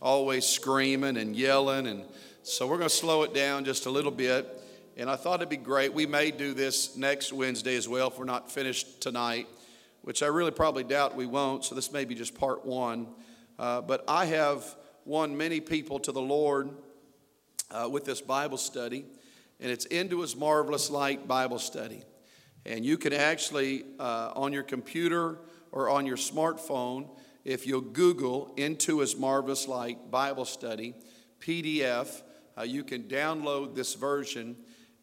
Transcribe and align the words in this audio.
always 0.00 0.44
screaming 0.44 1.16
and 1.16 1.34
yelling. 1.34 1.86
And 1.86 2.04
so 2.42 2.66
we're 2.66 2.78
going 2.78 2.88
to 2.88 2.94
slow 2.94 3.22
it 3.22 3.34
down 3.34 3.64
just 3.64 3.86
a 3.86 3.90
little 3.90 4.10
bit. 4.10 4.60
And 4.96 5.08
I 5.08 5.16
thought 5.16 5.40
it'd 5.40 5.48
be 5.48 5.56
great. 5.56 5.92
We 5.92 6.06
may 6.06 6.30
do 6.30 6.54
this 6.54 6.96
next 6.96 7.32
Wednesday 7.32 7.76
as 7.76 7.88
well 7.88 8.08
if 8.08 8.18
we're 8.18 8.24
not 8.24 8.50
finished 8.50 9.00
tonight, 9.00 9.46
which 10.02 10.22
I 10.22 10.26
really 10.26 10.50
probably 10.50 10.84
doubt 10.84 11.14
we 11.14 11.26
won't. 11.26 11.64
So 11.64 11.74
this 11.74 11.92
may 11.92 12.04
be 12.04 12.14
just 12.14 12.34
part 12.34 12.66
one. 12.66 13.06
Uh, 13.58 13.80
but 13.80 14.04
I 14.08 14.26
have 14.26 14.64
won 15.04 15.36
many 15.36 15.60
people 15.60 15.98
to 16.00 16.12
the 16.12 16.20
Lord 16.20 16.70
uh, 17.70 17.88
with 17.90 18.04
this 18.04 18.20
Bible 18.20 18.58
study, 18.58 19.04
and 19.60 19.70
it's 19.70 19.84
Into 19.86 20.20
His 20.20 20.36
Marvelous 20.36 20.90
Light 20.90 21.26
Bible 21.26 21.58
Study. 21.58 22.02
And 22.64 22.84
you 22.84 22.96
can 22.98 23.12
actually, 23.12 23.84
uh, 23.98 24.32
on 24.34 24.52
your 24.52 24.62
computer 24.62 25.38
or 25.72 25.88
on 25.88 26.06
your 26.06 26.16
smartphone, 26.16 27.08
if 27.48 27.66
you'll 27.66 27.80
Google 27.80 28.52
Into 28.58 28.98
His 28.98 29.16
Marvelous 29.16 29.66
Light 29.66 30.10
Bible 30.10 30.44
Study 30.44 30.92
PDF, 31.40 32.20
uh, 32.58 32.62
you 32.62 32.84
can 32.84 33.04
download 33.04 33.74
this 33.74 33.94
version. 33.94 34.54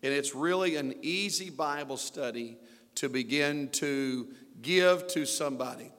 And 0.04 0.14
it's 0.14 0.36
really 0.36 0.76
an 0.76 0.94
easy 1.02 1.50
Bible 1.50 1.98
study 1.98 2.60
to 2.96 3.10
begin 3.10 3.70
to 3.70 4.28
give 4.62 5.08
to 5.08 5.26
somebody. 5.26 5.92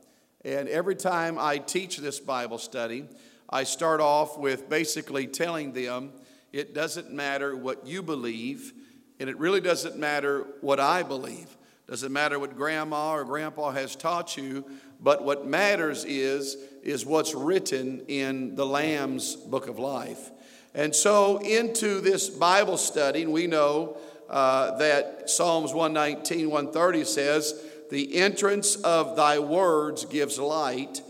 And 0.45 0.69
every 0.69 0.95
time 0.95 1.37
I 1.37 1.59
teach 1.59 1.97
this 1.97 2.21
Bible 2.21 2.59
study, 2.59 3.09
I 3.51 3.65
start 3.65 4.01
off 4.01 4.39
with 4.39 4.69
basically 4.69 5.27
telling 5.27 5.73
them 5.73 6.13
it 6.53 6.75
doesn't 6.75 7.11
matter 7.13 7.57
what 7.57 7.85
you 7.89 8.05
believe, 8.05 8.73
and 9.19 9.29
it 9.29 9.37
really 9.37 9.61
doesn't 9.61 9.99
matter 9.99 10.47
what 10.61 10.79
I 10.79 11.03
believe. 11.03 11.57
Doesn't 11.89 12.13
matter 12.13 12.39
what 12.39 12.57
grandma 12.57 13.13
or 13.13 13.25
grandpa 13.25 13.71
has 13.71 13.95
taught 13.95 14.37
you, 14.37 14.65
but 15.01 15.25
what 15.25 15.47
matters 15.47 16.05
is 16.05 16.57
is 16.83 17.05
what's 17.05 17.35
written 17.35 18.01
in 18.07 18.55
the 18.55 18.65
Lamb's 18.65 19.35
book 19.35 19.67
of 19.67 19.79
life. 19.79 20.31
And 20.73 20.95
so 20.95 21.39
into 21.39 22.01
this 22.01 22.29
Bible 22.29 22.77
study, 22.77 23.27
we 23.27 23.47
know 23.47 23.97
uh, 24.29 24.77
that 24.79 25.29
Psalms 25.29 25.75
119, 25.75 26.49
130 26.49 27.05
says, 27.05 27.61
The 27.91 28.17
entrance 28.17 28.77
of 28.77 29.17
thy 29.17 29.39
words 29.39 30.05
gives 30.05 30.39
light, 30.39 31.03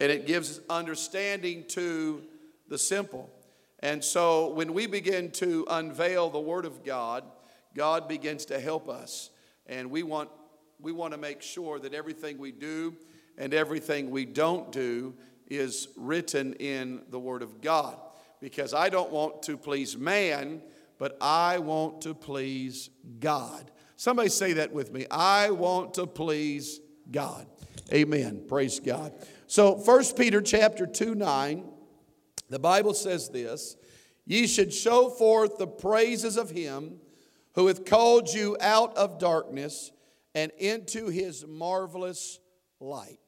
and 0.00 0.12
it 0.12 0.26
gives 0.26 0.60
understanding 0.68 1.64
to 1.68 2.22
the 2.68 2.78
simple. 2.78 3.30
And 3.78 4.02
so 4.02 4.48
when 4.48 4.74
we 4.74 4.86
begin 4.86 5.30
to 5.32 5.66
unveil 5.70 6.28
the 6.28 6.40
Word 6.40 6.64
of 6.64 6.84
God, 6.84 7.24
God 7.74 8.08
begins 8.08 8.44
to 8.46 8.60
help 8.60 8.88
us. 8.88 9.30
And 9.66 9.90
we 9.90 10.02
want, 10.02 10.28
we 10.80 10.92
want 10.92 11.12
to 11.12 11.18
make 11.18 11.42
sure 11.42 11.78
that 11.78 11.94
everything 11.94 12.38
we 12.38 12.52
do 12.52 12.96
and 13.38 13.54
everything 13.54 14.10
we 14.10 14.24
don't 14.24 14.72
do 14.72 15.14
is 15.48 15.88
written 15.96 16.54
in 16.54 17.02
the 17.10 17.18
Word 17.18 17.42
of 17.42 17.60
God. 17.60 17.98
Because 18.40 18.74
I 18.74 18.88
don't 18.88 19.10
want 19.10 19.42
to 19.44 19.56
please 19.56 19.96
man, 19.96 20.62
but 20.98 21.16
I 21.20 21.58
want 21.58 22.02
to 22.02 22.14
please 22.14 22.90
God. 23.20 23.70
Somebody 23.96 24.30
say 24.30 24.54
that 24.54 24.72
with 24.72 24.92
me. 24.92 25.06
I 25.10 25.50
want 25.50 25.94
to 25.94 26.06
please 26.06 26.80
God. 27.10 27.46
Amen. 27.92 28.44
Praise 28.48 28.80
God. 28.80 29.12
So 29.46 29.74
1 29.74 30.04
Peter 30.16 30.40
chapter 30.40 30.86
2 30.86 31.14
9, 31.14 31.64
the 32.48 32.58
Bible 32.58 32.94
says 32.94 33.28
this 33.28 33.76
Ye 34.26 34.46
should 34.46 34.72
show 34.72 35.08
forth 35.08 35.58
the 35.58 35.66
praises 35.66 36.36
of 36.36 36.50
him 36.50 36.98
who 37.54 37.66
hath 37.66 37.84
called 37.84 38.32
you 38.32 38.56
out 38.60 38.96
of 38.96 39.18
darkness 39.18 39.92
and 40.34 40.50
into 40.58 41.08
his 41.08 41.46
marvelous 41.46 42.38
light. 42.80 43.21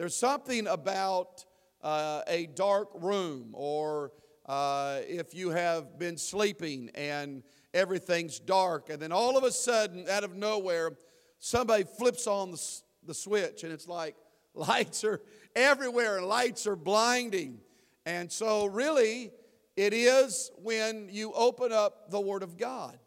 There's 0.00 0.16
something 0.16 0.66
about 0.66 1.44
uh, 1.82 2.22
a 2.26 2.46
dark 2.46 2.88
room, 2.94 3.50
or 3.52 4.12
uh, 4.46 5.00
if 5.06 5.34
you 5.34 5.50
have 5.50 5.98
been 5.98 6.16
sleeping 6.16 6.90
and 6.94 7.42
everything's 7.74 8.38
dark, 8.38 8.88
and 8.88 8.98
then 8.98 9.12
all 9.12 9.36
of 9.36 9.44
a 9.44 9.52
sudden, 9.52 10.08
out 10.08 10.24
of 10.24 10.34
nowhere, 10.34 10.92
somebody 11.38 11.84
flips 11.84 12.26
on 12.26 12.52
the, 12.52 12.80
the 13.08 13.12
switch, 13.12 13.62
and 13.62 13.74
it's 13.74 13.86
like 13.86 14.16
lights 14.54 15.04
are 15.04 15.20
everywhere, 15.54 16.16
and 16.16 16.24
lights 16.24 16.66
are 16.66 16.76
blinding. 16.76 17.58
And 18.06 18.32
so, 18.32 18.64
really, 18.64 19.32
it 19.76 19.92
is 19.92 20.50
when 20.56 21.10
you 21.10 21.30
open 21.34 21.72
up 21.72 22.10
the 22.10 22.22
Word 22.22 22.42
of 22.42 22.56
God. 22.56 22.98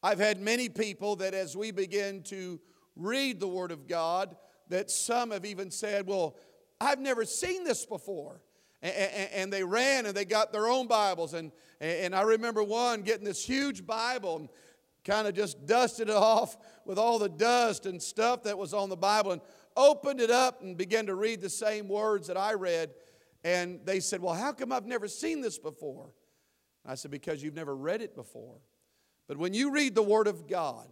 I've 0.00 0.20
had 0.20 0.38
many 0.38 0.68
people 0.68 1.16
that 1.16 1.34
as 1.34 1.56
we 1.56 1.72
begin 1.72 2.22
to 2.26 2.60
read 2.94 3.40
the 3.40 3.48
Word 3.48 3.72
of 3.72 3.88
God, 3.88 4.36
that 4.68 4.90
some 4.90 5.30
have 5.30 5.44
even 5.44 5.70
said, 5.70 6.06
Well, 6.06 6.36
I've 6.80 7.00
never 7.00 7.24
seen 7.24 7.64
this 7.64 7.86
before. 7.86 8.40
And, 8.82 9.52
they 9.52 9.64
ran 9.64 10.06
and 10.06 10.14
they 10.14 10.24
got 10.24 10.52
their 10.52 10.68
own 10.68 10.86
Bibles. 10.86 11.34
And, 11.34 11.50
and 11.80 12.14
I 12.14 12.22
remember 12.22 12.62
one 12.62 13.02
getting 13.02 13.24
this 13.24 13.44
huge 13.44 13.86
Bible 13.86 14.36
and 14.36 14.48
kind 15.04 15.26
of 15.26 15.34
just 15.34 15.66
dusted 15.66 16.08
it 16.08 16.14
off 16.16 16.56
with 16.84 16.98
all 16.98 17.18
the 17.18 17.28
dust 17.28 17.86
and 17.86 18.00
stuff 18.00 18.42
that 18.44 18.58
was 18.58 18.74
on 18.74 18.88
the 18.88 18.96
Bible 18.96 19.32
and 19.32 19.40
opened 19.76 20.20
it 20.20 20.30
up 20.30 20.62
and 20.62 20.76
began 20.76 21.06
to 21.06 21.14
read 21.14 21.40
the 21.40 21.50
same 21.50 21.88
words 21.88 22.28
that 22.28 22.36
I 22.36 22.54
read. 22.54 22.90
And 23.44 23.80
they 23.84 24.00
said, 24.00 24.20
Well, 24.20 24.34
how 24.34 24.52
come 24.52 24.72
I've 24.72 24.86
never 24.86 25.08
seen 25.08 25.40
this 25.40 25.58
before? 25.58 26.10
I 26.84 26.94
said, 26.94 27.10
Because 27.10 27.42
you've 27.42 27.54
never 27.54 27.74
read 27.74 28.02
it 28.02 28.14
before. 28.14 28.58
But 29.26 29.38
when 29.38 29.54
you 29.54 29.72
read 29.72 29.94
the 29.94 30.02
Word 30.02 30.28
of 30.28 30.46
God 30.46 30.86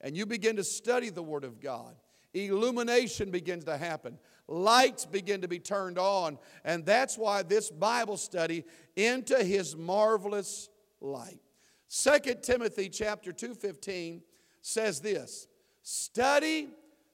and 0.00 0.16
you 0.16 0.26
begin 0.26 0.56
to 0.56 0.64
study 0.64 1.10
the 1.10 1.22
Word 1.22 1.44
of 1.44 1.60
God, 1.60 1.94
illumination 2.34 3.30
begins 3.30 3.64
to 3.64 3.76
happen. 3.76 4.18
Lights 4.46 5.06
begin 5.06 5.40
to 5.42 5.48
be 5.48 5.58
turned 5.58 5.98
on. 5.98 6.38
And 6.64 6.84
that's 6.84 7.16
why 7.16 7.42
this 7.42 7.70
Bible 7.70 8.16
study 8.16 8.64
into 8.96 9.42
his 9.42 9.76
marvelous 9.76 10.68
light. 11.00 11.40
2 11.88 12.42
Timothy 12.42 12.88
chapter 12.88 13.32
2:15 13.32 14.22
says 14.60 15.00
this: 15.00 15.48
Study 15.82 16.68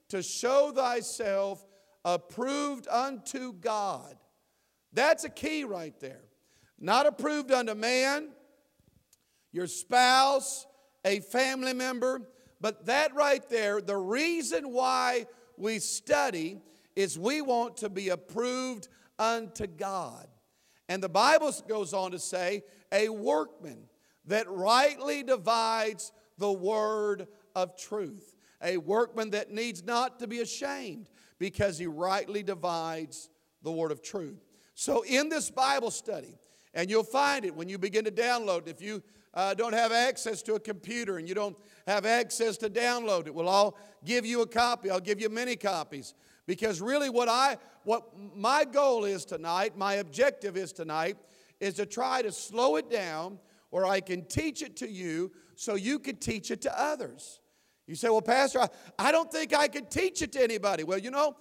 to 0.09 0.21
show 0.21 0.71
thyself 0.71 1.65
approved 2.05 2.87
unto 2.87 3.53
God. 3.53 4.17
That's 4.93 5.23
a 5.23 5.29
key 5.29 5.63
right 5.63 5.99
there. 5.99 6.23
Not 6.79 7.07
approved 7.07 7.51
unto 7.51 7.73
man, 7.73 8.29
your 9.51 9.67
spouse, 9.67 10.65
a 11.03 11.19
family 11.19 11.73
member, 11.73 12.29
but 12.59 12.85
that 12.85 13.15
right 13.15 13.47
there, 13.49 13.81
the 13.81 13.97
reason 13.97 14.71
why 14.71 15.25
we 15.57 15.79
study 15.79 16.59
is 16.95 17.17
we 17.17 17.41
want 17.41 17.77
to 17.77 17.89
be 17.89 18.09
approved 18.09 18.87
unto 19.19 19.67
God. 19.67 20.27
And 20.89 21.01
the 21.03 21.09
Bible 21.09 21.53
goes 21.67 21.93
on 21.93 22.11
to 22.11 22.19
say, 22.19 22.63
a 22.91 23.09
workman 23.09 23.79
that 24.25 24.49
rightly 24.49 25.23
divides 25.23 26.11
the 26.37 26.51
word 26.51 27.27
of 27.55 27.77
truth. 27.77 28.35
A 28.61 28.77
workman 28.77 29.31
that 29.31 29.51
needs 29.51 29.83
not 29.83 30.19
to 30.19 30.27
be 30.27 30.39
ashamed 30.39 31.09
because 31.39 31.77
he 31.77 31.87
rightly 31.87 32.43
divides 32.43 33.29
the 33.61 33.71
word 33.71 33.91
of 33.91 34.01
truth. 34.01 34.43
So, 34.73 35.03
in 35.03 35.29
this 35.29 35.49
Bible 35.51 35.91
study, 35.91 36.39
and 36.73 36.89
you'll 36.89 37.03
find 37.03 37.45
it 37.45 37.55
when 37.55 37.69
you 37.69 37.77
begin 37.77 38.05
to 38.05 38.11
download. 38.11 38.67
If 38.67 38.81
you 38.81 39.03
uh, 39.37 39.53
don't 39.53 39.73
have 39.73 39.91
access 39.91 40.41
to 40.41 40.55
a 40.55 40.59
computer 40.59 41.19
and 41.19 41.29
you 41.29 41.35
don't 41.35 41.55
have 41.85 42.07
access 42.07 42.57
to 42.57 42.71
download 42.71 43.27
it, 43.27 43.35
we'll 43.35 43.47
all 43.47 43.77
give 44.03 44.25
you 44.25 44.41
a 44.41 44.47
copy. 44.47 44.89
I'll 44.89 44.99
give 44.99 45.21
you 45.21 45.29
many 45.29 45.55
copies. 45.55 46.15
Because 46.47 46.81
really, 46.81 47.11
what 47.11 47.29
I, 47.29 47.57
what 47.83 48.09
my 48.35 48.65
goal 48.65 49.05
is 49.05 49.25
tonight, 49.25 49.77
my 49.77 49.95
objective 49.95 50.57
is 50.57 50.73
tonight, 50.73 51.17
is 51.59 51.75
to 51.75 51.85
try 51.85 52.23
to 52.23 52.31
slow 52.31 52.77
it 52.77 52.89
down 52.89 53.37
or 53.69 53.85
I 53.85 53.99
can 53.99 54.25
teach 54.25 54.63
it 54.63 54.75
to 54.77 54.89
you 54.89 55.31
so 55.53 55.75
you 55.75 55.99
can 55.99 56.15
teach 56.15 56.49
it 56.49 56.61
to 56.63 56.81
others. 56.81 57.39
You 57.85 57.93
say, 57.93 58.09
well, 58.09 58.23
Pastor, 58.23 58.61
I, 58.61 58.69
I 58.97 59.11
don't 59.11 59.31
think 59.31 59.53
I 59.53 59.67
could 59.67 59.91
teach 59.91 60.23
it 60.23 60.31
to 60.31 60.41
anybody. 60.41 60.83
Well, 60.83 60.97
you 60.97 61.11
know, 61.11 61.35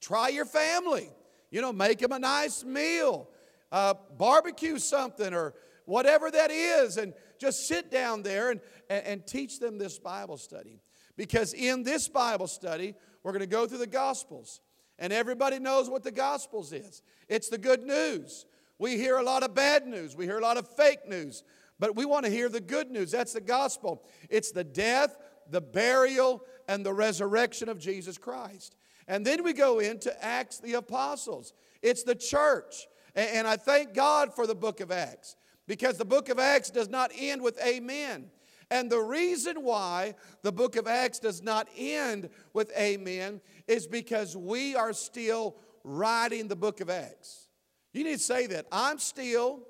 try 0.00 0.28
your 0.28 0.44
family. 0.44 1.10
You 1.50 1.62
know, 1.62 1.72
make 1.72 1.98
them 1.98 2.12
a 2.12 2.18
nice 2.20 2.62
meal 2.62 3.28
uh, 3.72 3.94
barbecue 4.16 4.78
something 4.78 5.34
or 5.34 5.54
whatever 5.88 6.30
that 6.30 6.50
is, 6.50 6.98
and 6.98 7.14
just 7.40 7.66
sit 7.66 7.90
down 7.90 8.22
there 8.22 8.50
and, 8.50 8.60
and, 8.90 9.06
and 9.06 9.26
teach 9.26 9.58
them 9.58 9.78
this 9.78 9.98
Bible 9.98 10.36
study. 10.36 10.82
Because 11.16 11.54
in 11.54 11.82
this 11.82 12.08
Bible 12.08 12.46
study, 12.46 12.94
we're 13.22 13.32
going 13.32 13.40
to 13.40 13.46
go 13.46 13.66
through 13.66 13.78
the 13.78 13.86
Gospels. 13.86 14.60
And 14.98 15.12
everybody 15.12 15.58
knows 15.58 15.88
what 15.88 16.02
the 16.02 16.12
Gospels 16.12 16.72
is 16.72 17.02
it's 17.28 17.48
the 17.48 17.58
good 17.58 17.82
news. 17.82 18.44
We 18.78 18.96
hear 18.96 19.16
a 19.16 19.22
lot 19.22 19.42
of 19.42 19.54
bad 19.54 19.86
news, 19.86 20.14
we 20.14 20.26
hear 20.26 20.38
a 20.38 20.42
lot 20.42 20.56
of 20.58 20.68
fake 20.68 21.08
news, 21.08 21.42
but 21.78 21.96
we 21.96 22.04
want 22.04 22.26
to 22.26 22.30
hear 22.30 22.48
the 22.48 22.60
good 22.60 22.90
news. 22.90 23.10
That's 23.10 23.32
the 23.32 23.40
gospel. 23.40 24.04
It's 24.28 24.52
the 24.52 24.64
death, 24.64 25.16
the 25.50 25.60
burial, 25.60 26.42
and 26.68 26.84
the 26.84 26.92
resurrection 26.92 27.68
of 27.68 27.78
Jesus 27.78 28.18
Christ. 28.18 28.76
And 29.08 29.24
then 29.24 29.42
we 29.42 29.52
go 29.52 29.78
into 29.78 30.12
Acts 30.24 30.58
the 30.58 30.74
Apostles. 30.74 31.54
It's 31.82 32.02
the 32.02 32.14
church. 32.14 32.86
And 33.14 33.48
I 33.48 33.56
thank 33.56 33.94
God 33.94 34.34
for 34.34 34.46
the 34.46 34.54
book 34.54 34.80
of 34.80 34.92
Acts 34.92 35.34
because 35.68 35.98
the 35.98 36.04
book 36.04 36.30
of 36.30 36.40
Acts 36.40 36.70
does 36.70 36.88
not 36.88 37.12
end 37.16 37.42
with 37.42 37.60
amen. 37.64 38.30
And 38.70 38.90
the 38.90 38.98
reason 38.98 39.62
why 39.62 40.14
the 40.42 40.50
book 40.50 40.76
of 40.76 40.88
Acts 40.88 41.20
does 41.20 41.42
not 41.42 41.68
end 41.76 42.30
with 42.52 42.72
amen 42.76 43.40
is 43.68 43.86
because 43.86 44.36
we 44.36 44.74
are 44.74 44.92
still 44.92 45.56
writing 45.84 46.48
the 46.48 46.56
book 46.56 46.80
of 46.80 46.90
Acts. 46.90 47.48
You 47.92 48.04
need 48.04 48.16
to 48.16 48.18
say 48.18 48.46
that. 48.48 48.66
I'm 48.72 48.98
still 48.98 49.60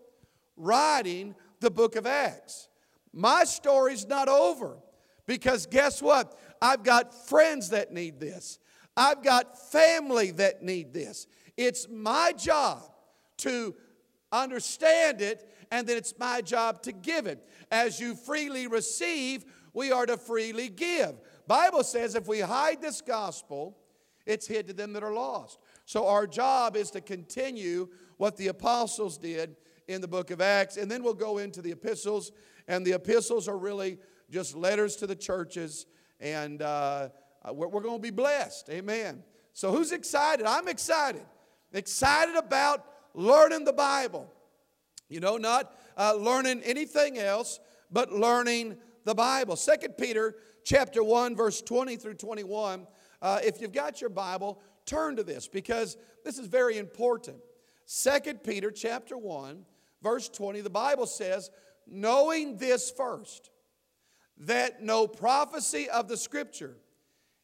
writing 0.57 1.35
the 1.61 1.71
book 1.71 1.97
of 1.97 2.07
Acts. 2.07 2.69
My 3.13 3.45
story's 3.45 4.07
not 4.07 4.29
over 4.29 4.79
because 5.27 5.67
guess 5.67 6.01
what? 6.01 6.39
I've 6.63 6.85
got 6.85 7.29
friends 7.29 7.71
that 7.71 7.93
need 7.93 8.21
this. 8.21 8.59
I've 8.97 9.23
got 9.23 9.71
family 9.71 10.31
that 10.33 10.63
need 10.63 10.93
this. 10.93 11.27
It's 11.57 11.89
my 11.89 12.33
job 12.37 12.83
to 13.39 13.75
understand 14.33 15.21
it 15.21 15.49
and 15.71 15.87
then 15.87 15.97
it's 15.97 16.15
my 16.19 16.41
job 16.41 16.83
to 16.83 16.93
give 16.93 17.27
it. 17.27 17.47
As 17.71 18.01
you 18.01 18.15
freely 18.15 18.67
receive, 18.67 19.45
we 19.73 19.93
are 19.93 20.07
to 20.07 20.17
freely 20.17 20.69
give. 20.69 21.15
Bible 21.47 21.85
says 21.85 22.15
if 22.15 22.27
we 22.27 22.41
hide 22.41 22.81
this 22.81 23.01
gospel, 23.01 23.77
it's 24.27 24.47
hid 24.47 24.67
to 24.67 24.73
them 24.73 24.93
that 24.93 25.03
are 25.03 25.13
lost. 25.13 25.59
So 25.87 26.07
our 26.07 26.27
job 26.27 26.77
is 26.77 26.91
to 26.93 27.01
continue 27.01 27.89
what 28.19 28.37
the 28.37 28.49
apostles 28.49 29.17
did 29.17 29.57
in 29.87 30.01
the 30.01 30.09
book 30.09 30.31
of 30.31 30.41
Acts, 30.41 30.77
and 30.77 30.91
then 30.91 31.03
we'll 31.03 31.15
go 31.15 31.39
into 31.39 31.63
the 31.63 31.73
epistles. 31.73 32.31
And 32.67 32.85
the 32.85 32.93
epistles 32.93 33.49
are 33.49 33.57
really 33.57 33.99
just 34.31 34.55
letters 34.55 34.97
to 34.97 35.07
the 35.07 35.17
churches, 35.17 35.87
and 36.21 36.61
uh, 36.61 37.09
we're, 37.51 37.69
we're 37.69 37.81
going 37.81 37.97
to 37.97 38.03
be 38.03 38.11
blessed. 38.11 38.69
Amen. 38.69 39.23
So 39.55 39.73
who's 39.73 39.93
excited? 39.93 40.45
I'm 40.45 40.69
excited. 40.69 41.25
Excited 41.73 42.37
about 42.37 42.85
learning 43.15 43.65
the 43.65 43.73
Bible. 43.73 44.31
You 45.09 45.21
know, 45.21 45.37
not 45.37 45.75
uh, 45.97 46.15
learning 46.15 46.63
anything 46.65 47.19
else, 47.19 47.61
but 47.91 48.13
learning 48.13 48.77
the 49.05 49.15
Bible. 49.15 49.57
Second 49.57 49.97
Peter 49.97 50.37
chapter 50.65 51.03
1, 51.03 51.35
verse 51.35 51.63
20 51.63 51.97
through 51.97 52.15
21. 52.15 52.87
Uh, 53.21 53.41
if 53.43 53.61
you've 53.61 53.73
got 53.73 54.01
your 54.01 54.11
Bible, 54.11 54.61
turn 54.85 55.17
to 55.17 55.23
this 55.23 55.49
because 55.49 55.97
this 56.25 56.39
is 56.39 56.47
very 56.47 56.79
important. 56.79 57.39
Second 57.87 58.45
Peter 58.45 58.71
chapter 58.71 59.17
1, 59.17 59.65
verse 60.03 60.29
20, 60.29 60.61
the 60.61 60.71
Bible 60.71 61.07
says, 61.07 61.51
knowing 61.87 62.59
this 62.59 62.91
first, 62.91 63.51
that 64.41 64.83
no 64.83 65.09
prophecy 65.09 65.89
of 65.89 66.07
the 66.07 66.17
scripture 66.17 66.77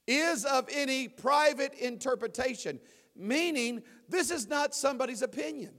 is 0.06 0.44
of 0.44 0.68
any 0.70 1.08
private 1.08 1.74
interpretation, 1.74 2.78
meaning 3.16 3.82
this 4.08 4.30
is 4.30 4.48
not 4.48 4.74
somebody's 4.74 5.22
opinion. 5.22 5.72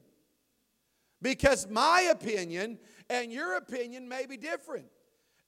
Because 1.25 1.67
my 1.67 2.09
opinion 2.11 2.77
and 3.09 3.33
your 3.33 3.57
opinion 3.57 4.07
may 4.07 4.27
be 4.27 4.37
different. 4.37 4.85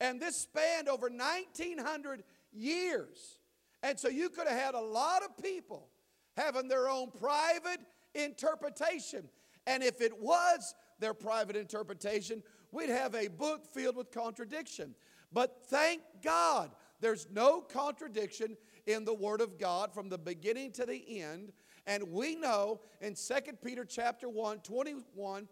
And 0.02 0.20
this 0.20 0.36
spanned 0.36 0.90
over 0.90 1.08
1900 1.08 2.24
years. 2.52 3.38
And 3.84 4.00
so 4.00 4.10
you 4.10 4.30
could 4.30 4.48
have 4.48 4.60
had 4.60 4.74
a 4.74 4.82
lot 4.82 5.22
of 5.22 5.38
people 5.38 5.90
having 6.36 6.68
their 6.68 6.90
own 6.90 7.12
private 7.12 7.80
interpretation. 8.16 9.30
And 9.68 9.84
if 9.84 10.02
it 10.02 10.20
was 10.20 10.74
their 10.98 11.14
private 11.14 11.56
interpretation, 11.56 12.42
we'd 12.72 12.90
have 12.90 13.14
a 13.14 13.28
book 13.28 13.68
filled 13.72 13.98
with 13.98 14.10
contradiction. 14.10 14.96
But 15.32 15.60
thank 15.68 16.02
God 16.24 16.72
there's 17.02 17.28
no 17.32 17.62
contradiction 17.62 18.58
in 18.88 19.06
the 19.06 19.14
word 19.14 19.42
of 19.42 19.60
God 19.60 19.94
from 19.94 20.10
the 20.10 20.18
beginning 20.18 20.72
to 20.72 20.88
the 20.88 21.22
end. 21.22 21.54
And 21.86 22.12
we 22.12 22.36
know 22.36 22.82
in 23.00 23.14
2 23.14 23.54
Peter 23.64 23.86
chapter 23.86 24.28
1, 24.28 24.60
21, 24.62 25.48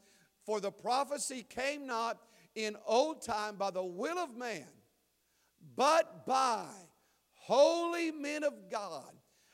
for 0.45 0.59
the 0.59 0.71
prophecy 0.71 1.45
came 1.47 1.85
not 1.87 2.19
in 2.53 2.77
old 2.85 3.21
time 3.21 3.55
by 3.55 3.71
the 3.71 3.83
will 3.83 4.17
of 4.17 4.37
man, 4.37 4.67
but 5.75 6.25
by 6.25 6.65
holy 7.33 8.11
men 8.11 8.43
of 8.43 8.53
God, 8.69 9.11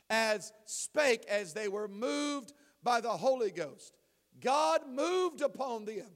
as 0.09 0.51
spake 0.65 1.25
as 1.27 1.53
they 1.53 1.67
were 1.67 1.87
moved 1.87 2.53
by 2.83 3.01
the 3.01 3.09
Holy 3.09 3.51
Ghost. 3.51 3.97
God 4.39 4.81
moved 4.89 5.41
upon 5.41 5.85
them, 5.85 6.07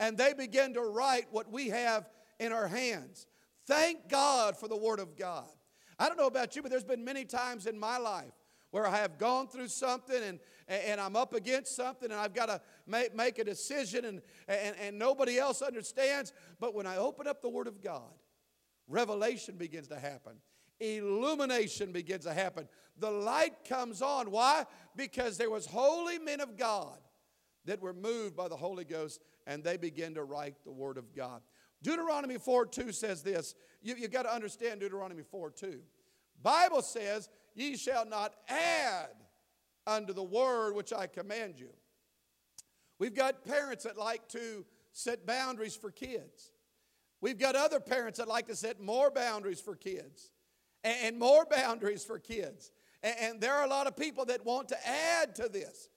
and 0.00 0.18
they 0.18 0.32
began 0.32 0.74
to 0.74 0.82
write 0.82 1.26
what 1.30 1.50
we 1.50 1.68
have 1.68 2.08
in 2.38 2.52
our 2.52 2.68
hands. 2.68 3.26
Thank 3.66 4.08
God 4.08 4.56
for 4.56 4.68
the 4.68 4.76
Word 4.76 4.98
of 4.98 5.16
God. 5.16 5.48
I 5.98 6.08
don't 6.08 6.18
know 6.18 6.26
about 6.26 6.56
you, 6.56 6.62
but 6.62 6.70
there's 6.70 6.84
been 6.84 7.04
many 7.04 7.24
times 7.24 7.66
in 7.66 7.78
my 7.78 7.98
life 7.98 8.32
where 8.74 8.88
I 8.88 8.96
have 8.96 9.18
gone 9.18 9.46
through 9.46 9.68
something 9.68 10.20
and, 10.20 10.40
and 10.66 11.00
I'm 11.00 11.14
up 11.14 11.32
against 11.32 11.76
something 11.76 12.10
and 12.10 12.18
I've 12.18 12.34
got 12.34 12.46
to 12.46 12.60
make, 12.88 13.14
make 13.14 13.38
a 13.38 13.44
decision 13.44 14.04
and, 14.04 14.20
and, 14.48 14.74
and 14.82 14.98
nobody 14.98 15.38
else 15.38 15.62
understands. 15.62 16.32
But 16.58 16.74
when 16.74 16.84
I 16.84 16.96
open 16.96 17.28
up 17.28 17.40
the 17.40 17.48
Word 17.48 17.68
of 17.68 17.80
God, 17.80 18.10
revelation 18.88 19.56
begins 19.56 19.86
to 19.88 19.96
happen, 20.00 20.32
illumination 20.80 21.92
begins 21.92 22.24
to 22.24 22.34
happen. 22.34 22.66
The 22.98 23.12
light 23.12 23.64
comes 23.64 24.02
on. 24.02 24.32
Why? 24.32 24.64
Because 24.96 25.38
there 25.38 25.50
was 25.50 25.66
holy 25.66 26.18
men 26.18 26.40
of 26.40 26.56
God 26.56 26.98
that 27.66 27.80
were 27.80 27.94
moved 27.94 28.34
by 28.34 28.48
the 28.48 28.56
Holy 28.56 28.84
Ghost 28.84 29.20
and 29.46 29.62
they 29.62 29.76
begin 29.76 30.14
to 30.14 30.24
write 30.24 30.56
the 30.64 30.72
Word 30.72 30.98
of 30.98 31.14
God. 31.14 31.42
Deuteronomy 31.80 32.38
4 32.38 32.66
2 32.66 32.90
says 32.90 33.22
this. 33.22 33.54
You, 33.82 33.94
you 33.94 34.08
got 34.08 34.24
to 34.24 34.34
understand 34.34 34.80
Deuteronomy 34.80 35.22
4 35.22 35.52
2. 35.52 35.78
Bible 36.42 36.82
says, 36.82 37.28
Ye 37.54 37.76
shall 37.76 38.06
not 38.06 38.34
add 38.48 39.10
unto 39.86 40.12
the 40.12 40.22
word 40.22 40.74
which 40.74 40.92
I 40.92 41.06
command 41.06 41.58
you. 41.58 41.70
We've 42.98 43.14
got 43.14 43.44
parents 43.44 43.84
that 43.84 43.96
like 43.96 44.28
to 44.28 44.64
set 44.92 45.26
boundaries 45.26 45.76
for 45.76 45.90
kids. 45.90 46.52
We've 47.20 47.38
got 47.38 47.56
other 47.56 47.80
parents 47.80 48.18
that 48.18 48.28
like 48.28 48.46
to 48.48 48.56
set 48.56 48.80
more 48.80 49.10
boundaries 49.10 49.60
for 49.60 49.74
kids 49.74 50.30
and 50.84 51.18
more 51.18 51.46
boundaries 51.50 52.04
for 52.04 52.18
kids. 52.18 52.70
And 53.02 53.40
there 53.40 53.54
are 53.54 53.64
a 53.64 53.68
lot 53.68 53.86
of 53.86 53.96
people 53.96 54.24
that 54.26 54.44
want 54.44 54.68
to 54.68 54.88
add 54.88 55.34
to 55.36 55.48
this. 55.48 55.88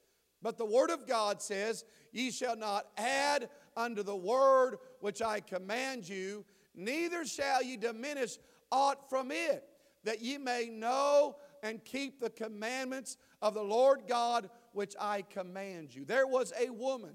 But 0.42 0.58
the 0.58 0.66
Word 0.66 0.90
of 0.90 1.08
God 1.08 1.42
says, 1.42 1.84
Ye 2.12 2.32
shall 2.32 2.56
not 2.56 2.88
add 2.98 3.50
unto 3.76 4.04
the 4.04 4.16
word 4.16 4.78
which 5.00 5.22
I 5.22 5.40
command 5.40 6.08
you, 6.08 6.46
neither 6.76 7.26
shall 7.26 7.64
ye 7.64 7.78
diminish 7.78 8.38
aught 8.72 9.10
from 9.10 9.32
it, 9.32 9.64
that 10.04 10.22
ye 10.22 10.38
may 10.38 10.70
know 10.72 11.36
and 11.64 11.84
keep 11.84 12.20
the 12.20 12.30
commandments 12.30 13.18
of 13.42 13.54
the 13.54 13.64
Lord 13.64 14.02
God 14.08 14.50
which 14.74 14.96
I 15.00 15.24
command 15.24 15.94
you. 15.94 16.06
There 16.06 16.28
was 16.28 16.54
a 16.60 16.70
woman 16.70 17.14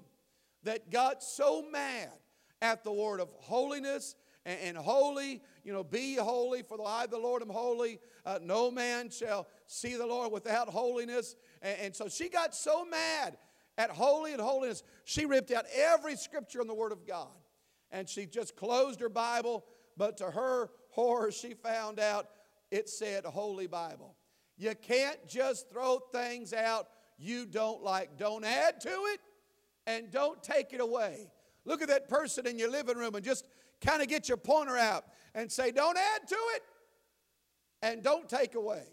that 0.64 0.90
got 0.90 1.22
so 1.22 1.62
mad 1.70 2.10
at 2.60 2.84
the 2.84 2.92
word 2.92 3.20
of 3.20 3.32
holiness 3.40 4.14
and, 4.44 4.58
and 4.60 4.76
holy, 4.76 5.40
you 5.64 5.72
know, 5.72 5.84
be 5.84 6.16
holy, 6.16 6.62
for 6.62 6.76
the 6.76 6.84
I, 6.84 7.06
the 7.06 7.18
Lord, 7.18 7.42
am 7.42 7.48
holy. 7.48 7.98
Uh, 8.24 8.38
no 8.42 8.70
man 8.70 9.10
shall 9.10 9.46
see 9.66 9.96
the 9.96 10.06
Lord 10.06 10.32
without 10.32 10.68
holiness. 10.68 11.36
And, 11.60 11.78
and 11.80 11.96
so 11.96 12.08
she 12.08 12.28
got 12.28 12.54
so 12.54 12.84
mad 12.84 13.36
at 13.78 13.90
holy 13.90 14.32
and 14.32 14.40
holiness, 14.40 14.82
she 15.04 15.24
ripped 15.24 15.50
out 15.50 15.64
every 15.74 16.16
scripture 16.16 16.60
in 16.60 16.66
the 16.66 16.74
Word 16.74 16.92
of 16.92 17.06
God. 17.06 17.28
And 17.90 18.08
she 18.08 18.26
just 18.26 18.54
closed 18.54 19.00
her 19.00 19.08
Bible, 19.08 19.64
but 19.96 20.18
to 20.18 20.30
her 20.30 20.70
horror, 20.90 21.32
she 21.32 21.54
found 21.54 21.98
out 21.98 22.28
it 22.70 22.88
said 22.88 23.24
Holy 23.24 23.66
Bible. 23.66 24.14
You 24.62 24.76
can't 24.80 25.18
just 25.26 25.68
throw 25.72 25.98
things 26.12 26.52
out 26.52 26.86
you 27.18 27.46
don't 27.46 27.82
like. 27.82 28.16
Don't 28.16 28.44
add 28.44 28.80
to 28.82 28.90
it 28.90 29.18
and 29.88 30.08
don't 30.12 30.40
take 30.40 30.72
it 30.72 30.80
away. 30.80 31.32
Look 31.64 31.82
at 31.82 31.88
that 31.88 32.08
person 32.08 32.46
in 32.46 32.60
your 32.60 32.70
living 32.70 32.96
room 32.96 33.16
and 33.16 33.24
just 33.24 33.44
kind 33.80 34.00
of 34.02 34.06
get 34.06 34.28
your 34.28 34.36
pointer 34.36 34.76
out 34.76 35.04
and 35.34 35.50
say, 35.50 35.72
Don't 35.72 35.98
add 35.98 36.28
to 36.28 36.36
it 36.54 36.62
and 37.82 38.04
don't 38.04 38.28
take 38.28 38.54
away. 38.54 38.84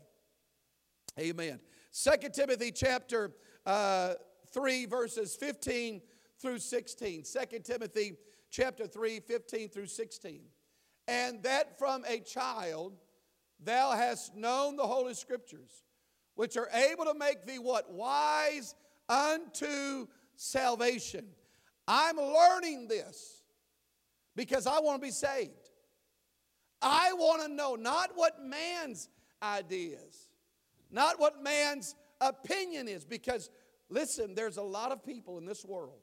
Amen. 1.20 1.60
Second 1.92 2.34
Timothy 2.34 2.72
chapter 2.72 3.32
uh, 3.68 4.16
3, 4.52 4.88
verses 4.88 5.36
15 5.36 6.02
through 6.42 6.58
16. 6.58 7.26
2 7.52 7.60
Timothy 7.60 8.14
chapter 8.50 8.88
3, 8.88 9.20
15 9.20 9.70
through 9.70 9.86
16. 9.86 10.42
And 11.08 11.44
that 11.44 11.78
from 11.78 12.04
a 12.08 12.22
child 12.22 12.94
thou 13.64 13.92
hast 13.92 14.36
known 14.36 14.76
the 14.76 14.88
Holy 14.88 15.14
Scriptures, 15.14 15.84
which 16.36 16.58
are 16.58 16.70
able 16.74 17.06
to 17.06 17.14
make 17.14 17.46
thee 17.46 17.60
what? 17.60 17.92
Wise 17.92 18.76
unto 19.08 20.08
salvation. 20.36 21.26
I'm 21.88 22.18
learning 22.18 22.88
this 22.88 23.44
because 24.36 24.68
I 24.68 24.80
want 24.80 25.02
to 25.02 25.06
be 25.06 25.12
saved. 25.12 25.70
I 26.82 27.14
want 27.14 27.42
to 27.42 27.50
know 27.50 27.76
not 27.76 28.12
what 28.16 28.42
man's 28.42 29.10
ideas, 29.44 30.30
not 30.92 31.20
what 31.20 31.44
man's 31.44 31.96
opinion 32.22 32.88
is, 32.88 33.04
because 33.04 33.50
listen, 33.90 34.36
there's 34.36 34.58
a 34.58 34.64
lot 34.64 34.92
of 34.92 35.04
people 35.04 35.38
in 35.38 35.46
this 35.46 35.66
world 35.66 36.00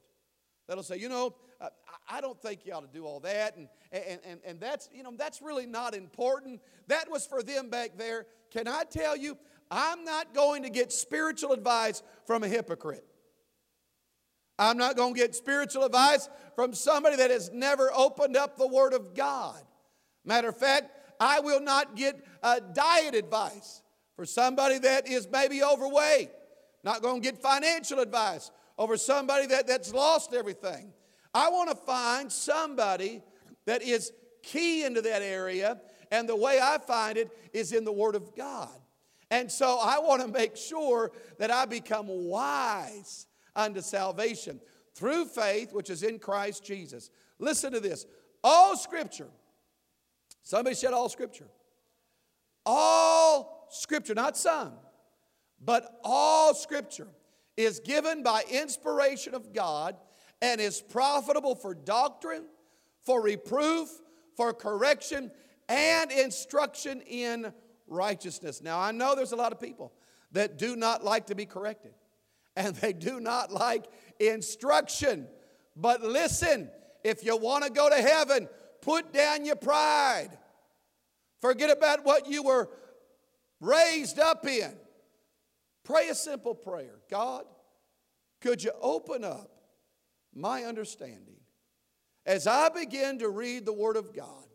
that'll 0.67 0.83
say, 0.83 0.97
you 0.97 1.09
know, 1.09 1.33
uh, 1.59 1.69
I 2.09 2.21
don't 2.21 2.39
think 2.41 2.65
you 2.65 2.73
ought 2.73 2.81
to 2.81 2.97
do 2.97 3.05
all 3.05 3.19
that. 3.21 3.57
And, 3.57 3.67
and, 3.91 4.19
and, 4.25 4.39
and 4.45 4.59
that's, 4.59 4.89
you 4.93 5.03
know, 5.03 5.13
that's 5.17 5.41
really 5.41 5.65
not 5.65 5.95
important. 5.95 6.61
That 6.87 7.09
was 7.09 7.25
for 7.25 7.43
them 7.43 7.69
back 7.69 7.97
there. 7.97 8.25
Can 8.51 8.67
I 8.67 8.83
tell 8.83 9.15
you, 9.17 9.37
I'm 9.69 10.03
not 10.05 10.33
going 10.33 10.63
to 10.63 10.69
get 10.69 10.91
spiritual 10.91 11.51
advice 11.51 12.01
from 12.25 12.43
a 12.43 12.47
hypocrite. 12.47 13.05
I'm 14.59 14.77
not 14.77 14.95
going 14.95 15.13
to 15.13 15.19
get 15.19 15.35
spiritual 15.35 15.83
advice 15.83 16.29
from 16.55 16.73
somebody 16.73 17.17
that 17.17 17.29
has 17.29 17.51
never 17.53 17.91
opened 17.93 18.35
up 18.35 18.57
the 18.57 18.67
Word 18.67 18.93
of 18.93 19.13
God. 19.13 19.61
Matter 20.25 20.49
of 20.49 20.57
fact, 20.57 20.91
I 21.19 21.39
will 21.41 21.61
not 21.61 21.95
get 21.95 22.15
uh, 22.41 22.59
diet 22.73 23.13
advice 23.13 23.83
for 24.15 24.25
somebody 24.25 24.79
that 24.79 25.07
is 25.07 25.27
maybe 25.31 25.63
overweight. 25.63 26.29
Not 26.83 27.01
going 27.01 27.21
to 27.21 27.31
get 27.31 27.41
financial 27.41 27.99
advice 27.99 28.51
over 28.77 28.97
somebody 28.97 29.47
that, 29.47 29.67
that's 29.67 29.93
lost 29.93 30.33
everything. 30.33 30.91
I 31.33 31.49
want 31.49 31.69
to 31.69 31.75
find 31.75 32.31
somebody 32.31 33.21
that 33.65 33.81
is 33.81 34.11
key 34.43 34.83
into 34.83 35.01
that 35.01 35.21
area. 35.21 35.79
And 36.11 36.27
the 36.27 36.35
way 36.35 36.59
I 36.61 36.77
find 36.77 37.17
it 37.17 37.29
is 37.53 37.73
in 37.73 37.83
the 37.83 37.91
Word 37.91 38.15
of 38.15 38.35
God. 38.35 38.69
And 39.29 39.51
so 39.51 39.77
I 39.81 39.99
want 39.99 40.21
to 40.21 40.27
make 40.27 40.55
sure 40.55 41.11
that 41.37 41.51
I 41.51 41.65
become 41.65 42.07
wise 42.07 43.27
unto 43.55 43.81
salvation 43.81 44.61
through 44.95 45.25
faith, 45.25 45.73
which 45.73 45.89
is 45.89 46.01
in 46.01 46.17
Christ 46.17 46.63
Jesus. 46.63 47.09
Listen 47.39 47.73
to 47.73 47.79
this 47.79 48.05
all 48.43 48.77
scripture, 48.77 49.27
somebody 50.43 50.75
said 50.75 50.93
all 50.93 51.09
scripture, 51.09 51.47
all 52.65 53.67
scripture, 53.69 54.15
not 54.15 54.37
some, 54.37 54.73
but 55.63 55.99
all 56.03 56.53
scripture 56.53 57.07
is 57.57 57.79
given 57.79 58.23
by 58.23 58.43
inspiration 58.49 59.35
of 59.35 59.53
God 59.53 59.97
and 60.41 60.61
is 60.61 60.81
profitable 60.81 61.55
for 61.55 61.73
doctrine, 61.73 62.45
for 63.03 63.21
reproof, 63.21 63.89
for 64.35 64.53
correction, 64.53 65.31
and 65.67 66.11
instruction 66.11 67.01
in 67.01 67.51
righteousness. 67.87 68.61
Now, 68.61 68.79
I 68.79 68.91
know 68.91 69.15
there's 69.15 69.31
a 69.31 69.37
lot 69.37 69.51
of 69.51 69.59
people 69.59 69.93
that 70.31 70.57
do 70.57 70.75
not 70.75 71.03
like 71.03 71.27
to 71.27 71.35
be 71.35 71.45
corrected 71.45 71.93
and 72.55 72.75
they 72.75 72.93
do 72.93 73.19
not 73.19 73.51
like 73.51 73.85
instruction. 74.19 75.27
But 75.75 76.01
listen, 76.01 76.69
if 77.03 77.23
you 77.23 77.37
want 77.37 77.63
to 77.63 77.69
go 77.69 77.89
to 77.89 77.95
heaven, 77.95 78.47
put 78.81 79.13
down 79.13 79.45
your 79.45 79.55
pride. 79.55 80.29
Forget 81.39 81.69
about 81.69 82.03
what 82.03 82.27
you 82.27 82.43
were 82.43 82.69
raised 83.59 84.19
up 84.19 84.45
in. 84.45 84.73
Pray 85.83 86.09
a 86.09 86.15
simple 86.15 86.53
prayer 86.53 86.99
God, 87.09 87.45
could 88.41 88.63
you 88.63 88.71
open 88.81 89.23
up 89.23 89.56
my 90.37 90.63
understanding 90.63 91.35
as 92.25 92.45
I 92.45 92.69
begin 92.69 93.19
to 93.19 93.29
read 93.29 93.65
the 93.65 93.73
Word 93.73 93.95
of 93.95 94.13
God, 94.13 94.45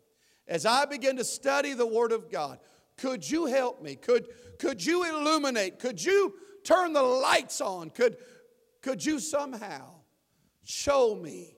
as 0.47 0.65
I 0.65 0.85
begin 0.85 1.17
to 1.17 1.23
study 1.23 1.73
the 1.73 1.87
Word 1.87 2.11
of 2.11 2.31
God? 2.31 2.59
Could 2.97 3.29
you 3.29 3.47
help 3.47 3.81
me? 3.81 3.95
Could, 3.95 4.27
could 4.59 4.85
you 4.85 5.03
illuminate? 5.03 5.79
Could 5.79 6.03
you 6.03 6.35
turn 6.63 6.93
the 6.93 7.01
lights 7.01 7.59
on? 7.59 7.89
Could, 7.89 8.17
could 8.81 9.03
you 9.03 9.19
somehow 9.19 9.95
show 10.63 11.15
me 11.15 11.55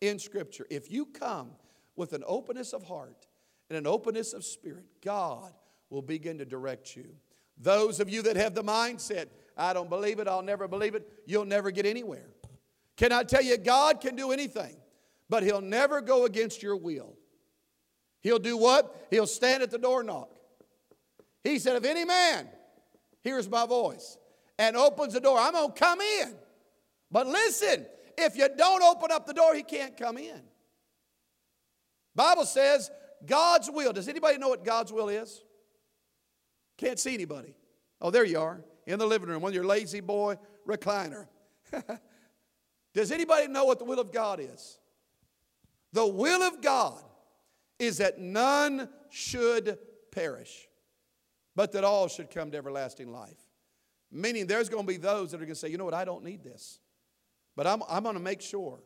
in 0.00 0.18
Scripture? 0.18 0.66
If 0.70 0.90
you 0.90 1.06
come 1.06 1.50
with 1.96 2.14
an 2.14 2.24
openness 2.26 2.72
of 2.72 2.84
heart 2.84 3.26
and 3.68 3.76
an 3.76 3.86
openness 3.86 4.32
of 4.32 4.44
spirit, 4.44 4.86
God 5.04 5.52
will 5.90 6.02
begin 6.02 6.38
to 6.38 6.44
direct 6.44 6.96
you. 6.96 7.08
Those 7.58 8.00
of 8.00 8.08
you 8.08 8.22
that 8.22 8.36
have 8.36 8.54
the 8.54 8.62
mindset, 8.62 9.26
I 9.56 9.72
don't 9.72 9.90
believe 9.90 10.20
it, 10.20 10.28
I'll 10.28 10.42
never 10.42 10.68
believe 10.68 10.94
it, 10.94 11.06
you'll 11.26 11.44
never 11.44 11.70
get 11.70 11.84
anywhere. 11.84 12.28
Can 12.98 13.12
I 13.12 13.22
tell 13.22 13.42
you, 13.42 13.56
God 13.56 14.00
can 14.00 14.16
do 14.16 14.32
anything, 14.32 14.76
but 15.30 15.42
He'll 15.42 15.62
never 15.62 16.00
go 16.02 16.26
against 16.26 16.62
your 16.62 16.76
will. 16.76 17.16
He'll 18.20 18.40
do 18.40 18.56
what? 18.56 19.06
He'll 19.10 19.28
stand 19.28 19.62
at 19.62 19.70
the 19.70 19.78
door 19.78 20.02
knock. 20.02 20.30
He 21.44 21.60
said, 21.60 21.76
If 21.76 21.84
any 21.84 22.04
man 22.04 22.48
hears 23.22 23.48
my 23.48 23.64
voice 23.66 24.18
and 24.58 24.76
opens 24.76 25.14
the 25.14 25.20
door, 25.20 25.38
I'm 25.38 25.52
going 25.52 25.72
to 25.72 25.80
come 25.80 26.00
in. 26.00 26.34
But 27.10 27.28
listen, 27.28 27.86
if 28.18 28.36
you 28.36 28.48
don't 28.56 28.82
open 28.82 29.12
up 29.12 29.26
the 29.26 29.32
door, 29.32 29.54
he 29.54 29.62
can't 29.62 29.96
come 29.96 30.18
in. 30.18 30.42
Bible 32.16 32.44
says 32.44 32.90
God's 33.24 33.70
will. 33.70 33.92
Does 33.92 34.08
anybody 34.08 34.38
know 34.38 34.48
what 34.48 34.64
God's 34.64 34.92
will 34.92 35.08
is? 35.08 35.40
Can't 36.76 36.98
see 36.98 37.14
anybody. 37.14 37.54
Oh, 38.00 38.10
there 38.10 38.24
you 38.24 38.40
are 38.40 38.60
in 38.88 38.98
the 38.98 39.06
living 39.06 39.28
room 39.28 39.44
on 39.44 39.52
your 39.52 39.64
La-Z-Boy 39.64 40.36
recliner. 40.66 41.28
Does 42.98 43.12
anybody 43.12 43.46
know 43.46 43.64
what 43.64 43.78
the 43.78 43.84
will 43.84 44.00
of 44.00 44.10
God 44.10 44.40
is? 44.40 44.76
The 45.92 46.04
will 46.04 46.42
of 46.42 46.60
God 46.60 47.00
is 47.78 47.98
that 47.98 48.18
none 48.18 48.88
should 49.08 49.78
perish, 50.10 50.66
but 51.54 51.70
that 51.74 51.84
all 51.84 52.08
should 52.08 52.28
come 52.28 52.50
to 52.50 52.56
everlasting 52.56 53.12
life. 53.12 53.38
Meaning 54.10 54.48
there's 54.48 54.68
going 54.68 54.82
to 54.84 54.88
be 54.92 54.96
those 54.96 55.30
that 55.30 55.36
are 55.36 55.44
going 55.44 55.50
to 55.50 55.54
say, 55.54 55.68
you 55.68 55.78
know 55.78 55.84
what, 55.84 55.94
I 55.94 56.04
don't 56.04 56.24
need 56.24 56.42
this. 56.42 56.80
But 57.54 57.68
I'm, 57.68 57.84
I'm 57.88 58.02
going 58.02 58.16
to 58.16 58.20
make 58.20 58.40
sure 58.40 58.80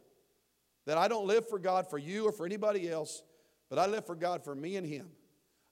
that 0.84 0.98
I 0.98 1.08
don't 1.08 1.26
live 1.26 1.48
for 1.48 1.58
God 1.58 1.88
for 1.88 1.96
you 1.96 2.26
or 2.26 2.32
for 2.32 2.44
anybody 2.44 2.90
else, 2.90 3.22
but 3.70 3.78
I 3.78 3.86
live 3.86 4.04
for 4.04 4.14
God 4.14 4.44
for 4.44 4.54
me 4.54 4.76
and 4.76 4.86
Him. 4.86 5.08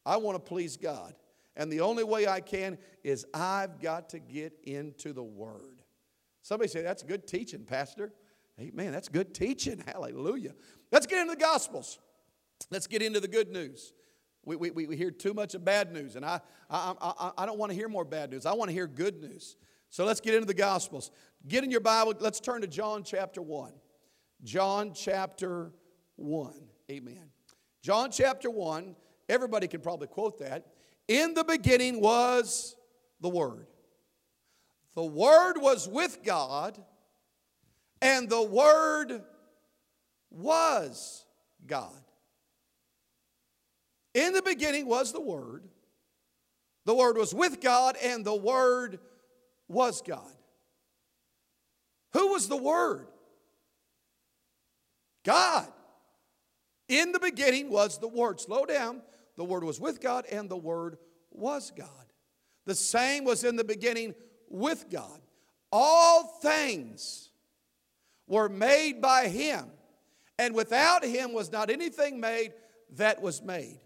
I 0.06 0.16
want 0.16 0.42
to 0.42 0.48
please 0.48 0.78
God. 0.78 1.12
And 1.56 1.70
the 1.70 1.82
only 1.82 2.04
way 2.04 2.26
I 2.26 2.40
can 2.40 2.78
is 3.04 3.26
I've 3.34 3.82
got 3.82 4.08
to 4.10 4.18
get 4.18 4.54
into 4.64 5.12
the 5.12 5.22
Word. 5.22 5.82
Somebody 6.40 6.70
say, 6.70 6.80
That's 6.80 7.02
good 7.02 7.26
teaching, 7.26 7.66
Pastor. 7.66 8.14
Man, 8.74 8.92
that's 8.92 9.08
good 9.08 9.34
teaching. 9.34 9.82
Hallelujah. 9.86 10.54
Let's 10.92 11.06
get 11.06 11.20
into 11.20 11.34
the 11.34 11.40
Gospels. 11.40 11.98
Let's 12.70 12.86
get 12.86 13.02
into 13.02 13.20
the 13.20 13.28
good 13.28 13.50
news. 13.50 13.92
We, 14.44 14.56
we, 14.56 14.70
we 14.70 14.96
hear 14.96 15.10
too 15.10 15.34
much 15.34 15.54
of 15.54 15.64
bad 15.64 15.92
news, 15.92 16.16
and 16.16 16.24
I, 16.24 16.40
I, 16.68 16.94
I, 17.00 17.30
I 17.38 17.46
don't 17.46 17.58
want 17.58 17.70
to 17.70 17.76
hear 17.76 17.88
more 17.88 18.04
bad 18.04 18.30
news. 18.30 18.46
I 18.46 18.54
want 18.54 18.70
to 18.70 18.74
hear 18.74 18.86
good 18.86 19.20
news. 19.20 19.56
So 19.90 20.04
let's 20.04 20.20
get 20.20 20.34
into 20.34 20.46
the 20.46 20.54
Gospels. 20.54 21.10
Get 21.46 21.64
in 21.64 21.70
your 21.70 21.80
Bible. 21.80 22.14
Let's 22.18 22.40
turn 22.40 22.62
to 22.62 22.66
John 22.66 23.02
chapter 23.02 23.42
1. 23.42 23.72
John 24.42 24.92
chapter 24.94 25.72
1. 26.16 26.54
Amen. 26.90 27.30
John 27.82 28.10
chapter 28.10 28.50
1, 28.50 28.94
everybody 29.28 29.66
can 29.66 29.80
probably 29.80 30.06
quote 30.06 30.38
that. 30.38 30.66
In 31.08 31.34
the 31.34 31.44
beginning 31.44 32.00
was 32.00 32.76
the 33.20 33.28
Word. 33.28 33.66
The 34.94 35.04
Word 35.04 35.54
was 35.56 35.88
with 35.88 36.18
God, 36.24 36.82
and 38.02 38.28
the 38.28 38.42
Word 38.42 39.22
was 40.30 41.24
God. 41.66 41.92
In 44.14 44.32
the 44.32 44.42
beginning 44.42 44.86
was 44.86 45.12
the 45.12 45.20
Word. 45.20 45.64
The 46.86 46.94
Word 46.94 47.16
was 47.16 47.34
with 47.34 47.60
God, 47.60 47.96
and 48.02 48.24
the 48.24 48.34
Word 48.34 48.98
was 49.68 50.02
God. 50.02 50.32
Who 52.12 52.28
was 52.28 52.48
the 52.48 52.56
Word? 52.56 53.06
God. 55.24 55.68
In 56.88 57.12
the 57.12 57.20
beginning 57.20 57.70
was 57.70 57.98
the 57.98 58.08
Word. 58.08 58.40
Slow 58.40 58.64
down. 58.64 59.02
The 59.36 59.44
Word 59.44 59.62
was 59.62 59.78
with 59.78 60.00
God, 60.00 60.26
and 60.30 60.48
the 60.48 60.56
Word 60.56 60.98
was 61.30 61.70
God. 61.76 61.88
The 62.66 62.74
same 62.74 63.24
was 63.24 63.44
in 63.44 63.56
the 63.56 63.64
beginning 63.64 64.14
with 64.48 64.90
God. 64.90 65.20
All 65.72 66.24
things 66.42 67.29
were 68.30 68.48
made 68.48 69.02
by 69.02 69.28
Him, 69.28 69.66
and 70.38 70.54
without 70.54 71.04
Him 71.04 71.34
was 71.34 71.52
not 71.52 71.68
anything 71.68 72.18
made 72.18 72.54
that 72.96 73.20
was 73.20 73.42
made. 73.42 73.80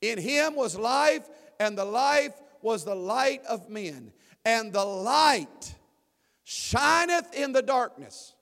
In 0.00 0.18
him 0.18 0.54
was 0.54 0.76
life, 0.76 1.26
and 1.58 1.76
the 1.76 1.84
life 1.84 2.34
was 2.62 2.84
the 2.84 2.94
light 2.94 3.44
of 3.46 3.68
men. 3.68 4.12
And 4.44 4.72
the 4.72 4.84
light 4.84 5.74
shineth 6.44 7.34
in 7.34 7.52
the 7.52 7.62
darkness, 7.62 8.34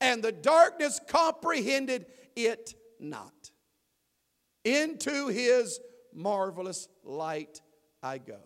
and 0.00 0.22
the 0.22 0.32
darkness 0.32 1.00
comprehended 1.08 2.06
it 2.36 2.74
not. 3.00 3.50
Into 4.64 5.28
his 5.28 5.80
marvelous 6.12 6.88
light 7.02 7.60
I 8.02 8.18
go. 8.18 8.38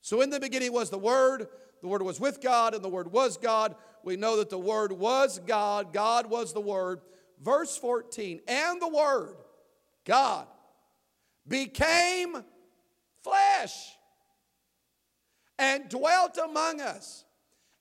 So 0.00 0.20
in 0.22 0.30
the 0.30 0.40
beginning 0.40 0.72
was 0.72 0.90
the 0.90 0.98
Word, 0.98 1.48
the 1.82 1.88
Word 1.88 2.02
was 2.02 2.20
with 2.20 2.40
God, 2.40 2.74
and 2.74 2.82
the 2.82 2.88
Word 2.88 3.12
was 3.12 3.36
God. 3.36 3.74
We 4.02 4.16
know 4.16 4.36
that 4.38 4.50
the 4.50 4.58
Word 4.58 4.92
was 4.92 5.38
God, 5.46 5.92
God 5.92 6.26
was 6.26 6.52
the 6.52 6.60
Word. 6.60 7.00
Verse 7.42 7.76
14, 7.76 8.40
and 8.46 8.82
the 8.82 8.88
Word, 8.88 9.36
God, 10.04 10.46
became 11.48 12.44
flesh 13.22 13.96
and 15.58 15.88
dwelt 15.88 16.38
among 16.42 16.80
us. 16.80 17.24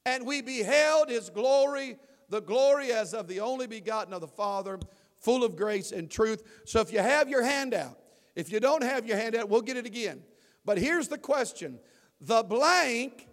And 0.05 0.25
we 0.25 0.41
beheld 0.41 1.09
his 1.09 1.29
glory, 1.29 1.97
the 2.29 2.41
glory 2.41 2.91
as 2.91 3.13
of 3.13 3.27
the 3.27 3.41
only 3.41 3.67
begotten 3.67 4.13
of 4.13 4.21
the 4.21 4.27
Father, 4.27 4.79
full 5.19 5.43
of 5.43 5.55
grace 5.55 5.91
and 5.91 6.09
truth. 6.09 6.43
So 6.65 6.81
if 6.81 6.91
you 6.91 6.99
have 6.99 7.29
your 7.29 7.43
handout, 7.43 7.97
if 8.35 8.51
you 8.51 8.59
don't 8.59 8.83
have 8.83 9.05
your 9.05 9.17
handout, 9.17 9.49
we'll 9.49 9.61
get 9.61 9.77
it 9.77 9.85
again. 9.85 10.21
But 10.65 10.77
here's 10.77 11.07
the 11.07 11.17
question 11.17 11.79
the 12.21 12.43
blank, 12.43 13.27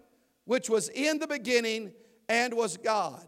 which 0.45 0.69
was 0.69 0.89
in 0.89 1.19
the 1.19 1.27
beginning 1.27 1.91
and 2.29 2.53
was 2.53 2.77
God. 2.77 3.25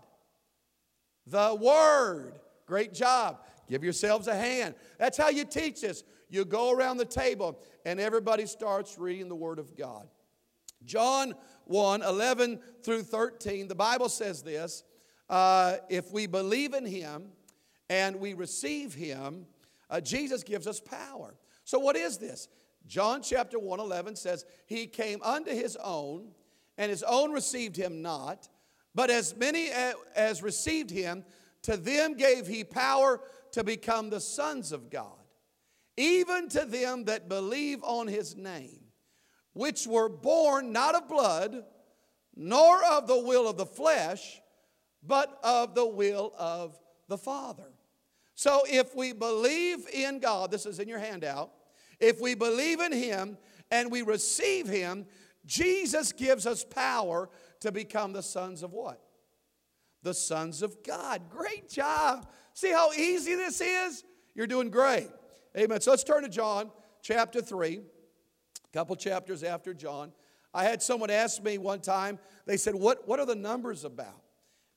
The 1.28 1.56
Word. 1.60 2.40
Great 2.66 2.94
job. 2.94 3.40
Give 3.68 3.84
yourselves 3.84 4.28
a 4.28 4.36
hand. 4.36 4.76
That's 4.98 5.18
how 5.18 5.30
you 5.30 5.46
teach 5.46 5.82
this. 5.82 6.04
You 6.30 6.46
go 6.46 6.72
around 6.72 6.98
the 6.98 7.06
table 7.06 7.60
and 7.86 8.00
everybody 8.00 8.46
starts 8.46 8.98
reading 8.98 9.30
the 9.30 9.36
Word 9.36 9.60
of 9.60 9.76
God. 9.76 10.08
John 10.86 11.34
1 11.66 12.04
11 12.04 12.60
through 12.84 13.04
13, 13.04 13.68
the 13.68 13.76
Bible 13.76 14.10
says 14.10 14.42
this 14.42 14.84
uh, 15.30 15.78
if 15.90 16.12
we 16.12 16.26
believe 16.26 16.74
in 16.74 16.86
Him 16.86 17.30
and 17.90 18.16
we 18.18 18.34
receive 18.34 18.94
Him, 18.94 19.46
uh, 19.90 20.02
Jesus 20.02 20.44
gives 20.44 20.68
us 20.68 20.80
power. 20.80 21.36
So, 21.64 21.80
what 21.80 21.96
is 21.96 22.18
this? 22.18 22.48
John 22.88 23.22
chapter 23.22 23.60
1 23.60 23.80
11 23.80 24.16
says, 24.16 24.46
He 24.66 24.88
came 24.88 25.22
unto 25.22 25.52
His 25.52 25.78
own, 25.84 26.30
and 26.78 26.90
His 26.90 27.04
own 27.04 27.32
received 27.32 27.76
Him 27.76 28.02
not. 28.02 28.50
But 28.96 29.10
as 29.10 29.36
many 29.36 29.70
as 30.16 30.42
received 30.42 30.90
him, 30.90 31.24
to 31.64 31.78
them 31.78 32.16
gave 32.16 32.48
he 32.48 32.64
power 32.64 33.22
to 33.52 33.64
become 33.64 34.10
the 34.10 34.20
sons 34.20 34.72
of 34.72 34.90
God, 34.90 35.24
even 35.98 36.50
to 36.50 36.66
them 36.66 37.06
that 37.06 37.30
believe 37.30 37.84
on 37.84 38.08
his 38.08 38.36
name, 38.36 38.80
which 39.54 39.86
were 39.86 40.10
born 40.10 40.72
not 40.72 40.96
of 40.96 41.08
blood, 41.08 41.64
nor 42.36 42.84
of 42.84 43.08
the 43.08 43.20
will 43.20 43.48
of 43.48 43.58
the 43.58 43.66
flesh, 43.66 44.42
but 45.02 45.40
of 45.44 45.76
the 45.76 45.86
will 45.86 46.34
of 46.38 46.78
the 47.08 47.18
Father. 47.18 47.72
So 48.36 48.64
if 48.70 48.96
we 48.96 49.12
believe 49.12 49.88
in 49.94 50.20
God, 50.20 50.52
this 50.52 50.66
is 50.66 50.80
in 50.80 50.88
your 50.88 51.00
handout, 51.00 51.52
if 52.00 52.20
we 52.20 52.36
believe 52.36 52.80
in 52.80 52.92
him 52.92 53.38
and 53.72 53.92
we 53.92 54.02
receive 54.02 54.68
him, 54.68 55.06
Jesus 55.46 56.12
gives 56.12 56.46
us 56.46 56.64
power 56.64 57.30
to 57.62 57.72
become 57.72 58.14
the 58.14 58.24
sons 58.24 58.64
of 58.64 58.72
what? 58.72 59.02
The 60.04 60.14
sons 60.14 60.62
of 60.62 60.84
God. 60.84 61.30
Great 61.30 61.70
job. 61.70 62.28
See 62.54 62.72
how 62.72 62.92
easy 62.94 63.36
this 63.36 63.62
is? 63.62 64.04
You're 64.36 64.48
doing 64.48 64.70
great. 64.70 65.10
Amen. 65.58 65.82
So 65.82 65.92
let's 65.92 66.04
turn 66.04 66.24
to 66.24 66.30
John 66.30 66.72
chapter 67.02 67.42
3, 67.42 67.78
a 67.78 68.78
couple 68.78 68.96
chapters 68.96 69.44
after 69.44 69.74
John. 69.74 70.12
I 70.54 70.64
had 70.64 70.82
someone 70.82 71.10
ask 71.10 71.44
me 71.44 71.58
one 71.58 71.80
time, 71.80 72.20
they 72.46 72.58
said, 72.58 72.76
What, 72.76 73.08
what 73.08 73.20
are 73.20 73.26
the 73.26 73.36
numbers 73.36 73.84
about? 73.84 74.22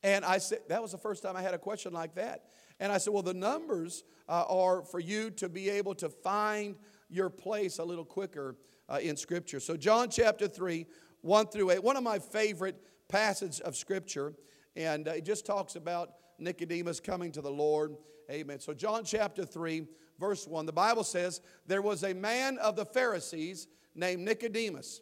And 0.02 0.25
I 0.25 0.38
said, 0.38 0.61
That 0.69 0.83
was 0.83 0.93
the 0.93 0.99
first 0.99 1.23
time 1.23 1.37
I 1.37 1.43
had 1.43 1.55
a 1.55 1.59
question 1.59 1.93
like 1.93 2.14
that. 2.17 2.45
And 2.81 2.91
I 2.91 2.99
said, 2.99 3.12
Well, 3.12 3.23
the 3.23 3.35
numbers 3.35 4.05
uh, 4.29 4.45
are 4.49 4.83
for 4.83 4.99
you 4.99 5.31
to 5.33 5.49
be 5.49 5.71
able 5.71 5.95
to 5.97 6.09
find 6.09 6.76
your 7.12 7.31
place 7.31 7.78
a 7.78 7.85
little 7.85 8.04
quicker 8.04 8.57
uh, 8.88 8.99
in 9.00 9.16
Scripture. 9.16 9.61
So, 9.61 9.76
John 9.76 10.09
chapter 10.11 10.49
3, 10.49 10.87
1 11.21 11.47
through 11.49 11.71
8, 11.71 11.83
one 11.83 11.97
of 11.97 12.02
my 12.02 12.19
favorite 12.19 12.76
passages 13.09 13.61
of 13.61 13.76
Scripture, 13.76 14.35
and 14.75 15.07
uh, 15.07 15.12
it 15.12 15.25
just 15.25 15.47
talks 15.47 15.76
about 15.76 16.11
Nicodemus 16.38 17.00
coming 17.00 17.31
to 17.33 17.40
the 17.40 17.50
Lord. 17.50 17.97
Amen. 18.31 18.59
So, 18.61 18.73
John 18.73 19.04
chapter 19.04 19.45
3, 19.45 19.87
verse 20.19 20.47
1, 20.47 20.66
the 20.66 20.73
Bible 20.73 21.04
says, 21.04 21.40
There 21.66 21.83
was 21.83 22.02
a 22.02 22.14
man 22.14 22.59
of 22.59 22.76
the 22.76 22.87
Pharisees 22.87 23.69
named 23.95 24.23
Nicodemus, 24.23 25.00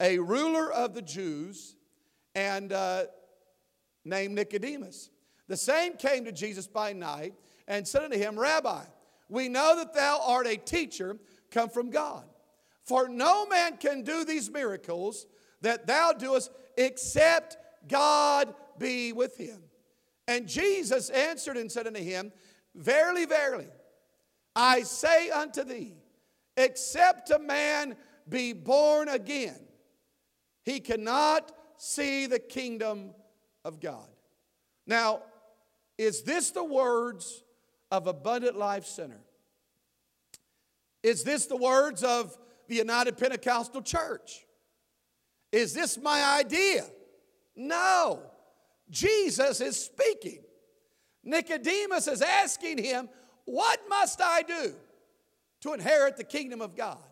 a 0.00 0.18
ruler 0.18 0.72
of 0.72 0.94
the 0.94 1.02
Jews, 1.02 1.76
and 2.34 2.72
uh, 2.72 3.04
named 4.04 4.34
Nicodemus. 4.34 5.10
The 5.48 5.56
same 5.56 5.94
came 5.94 6.24
to 6.24 6.32
Jesus 6.32 6.66
by 6.66 6.92
night 6.92 7.34
and 7.66 7.86
said 7.86 8.04
unto 8.04 8.18
him, 8.18 8.38
Rabbi, 8.38 8.84
we 9.28 9.48
know 9.48 9.76
that 9.76 9.94
thou 9.94 10.20
art 10.24 10.46
a 10.46 10.56
teacher 10.56 11.18
come 11.50 11.68
from 11.68 11.90
God. 11.90 12.24
For 12.84 13.08
no 13.08 13.46
man 13.46 13.76
can 13.76 14.02
do 14.02 14.24
these 14.24 14.50
miracles 14.50 15.26
that 15.60 15.86
thou 15.86 16.12
doest 16.12 16.50
except 16.76 17.56
God 17.86 18.54
be 18.78 19.12
with 19.12 19.36
him. 19.36 19.62
And 20.26 20.46
Jesus 20.46 21.10
answered 21.10 21.56
and 21.56 21.70
said 21.70 21.86
unto 21.86 22.02
him, 22.02 22.32
Verily, 22.74 23.24
verily, 23.24 23.68
I 24.54 24.82
say 24.82 25.30
unto 25.30 25.64
thee, 25.64 25.96
except 26.56 27.30
a 27.30 27.38
man 27.38 27.96
be 28.28 28.52
born 28.52 29.08
again, 29.08 29.58
he 30.64 30.80
cannot 30.80 31.52
see 31.78 32.26
the 32.26 32.38
kingdom 32.38 33.14
of 33.64 33.80
God. 33.80 34.08
Now, 34.86 35.22
is 35.96 36.22
this 36.22 36.50
the 36.50 36.64
words 36.64 37.42
of 37.90 38.06
Abundant 38.06 38.56
Life 38.56 38.86
Center? 38.86 39.20
Is 41.02 41.24
this 41.24 41.46
the 41.46 41.56
words 41.56 42.02
of 42.02 42.36
the 42.68 42.76
United 42.76 43.16
Pentecostal 43.16 43.82
Church. 43.82 44.44
Is 45.50 45.72
this 45.72 45.98
my 45.98 46.38
idea? 46.38 46.84
No. 47.56 48.22
Jesus 48.90 49.60
is 49.60 49.82
speaking. 49.82 50.40
Nicodemus 51.24 52.06
is 52.06 52.22
asking 52.22 52.78
him, 52.78 53.08
What 53.46 53.80
must 53.88 54.20
I 54.22 54.42
do 54.42 54.74
to 55.62 55.72
inherit 55.72 56.16
the 56.16 56.24
kingdom 56.24 56.60
of 56.60 56.76
God? 56.76 57.02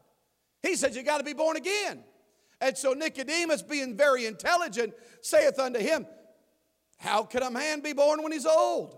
He 0.63 0.77
said, 0.77 0.95
You 0.95 1.03
got 1.03 1.19
to 1.19 1.25
be 1.25 1.33
born 1.33 1.57
again. 1.57 2.05
And 2.61 2.77
so 2.77 2.93
Nicodemus, 2.93 3.63
being 3.63 3.97
very 3.97 4.27
intelligent, 4.27 4.95
saith 5.23 5.59
unto 5.59 5.81
him, 5.81 6.07
How 6.99 7.25
can 7.25 7.43
a 7.43 7.51
man 7.51 7.81
be 7.81 7.93
born 7.93 8.23
when 8.23 8.33
he's 8.33 8.47
old? 8.47 8.97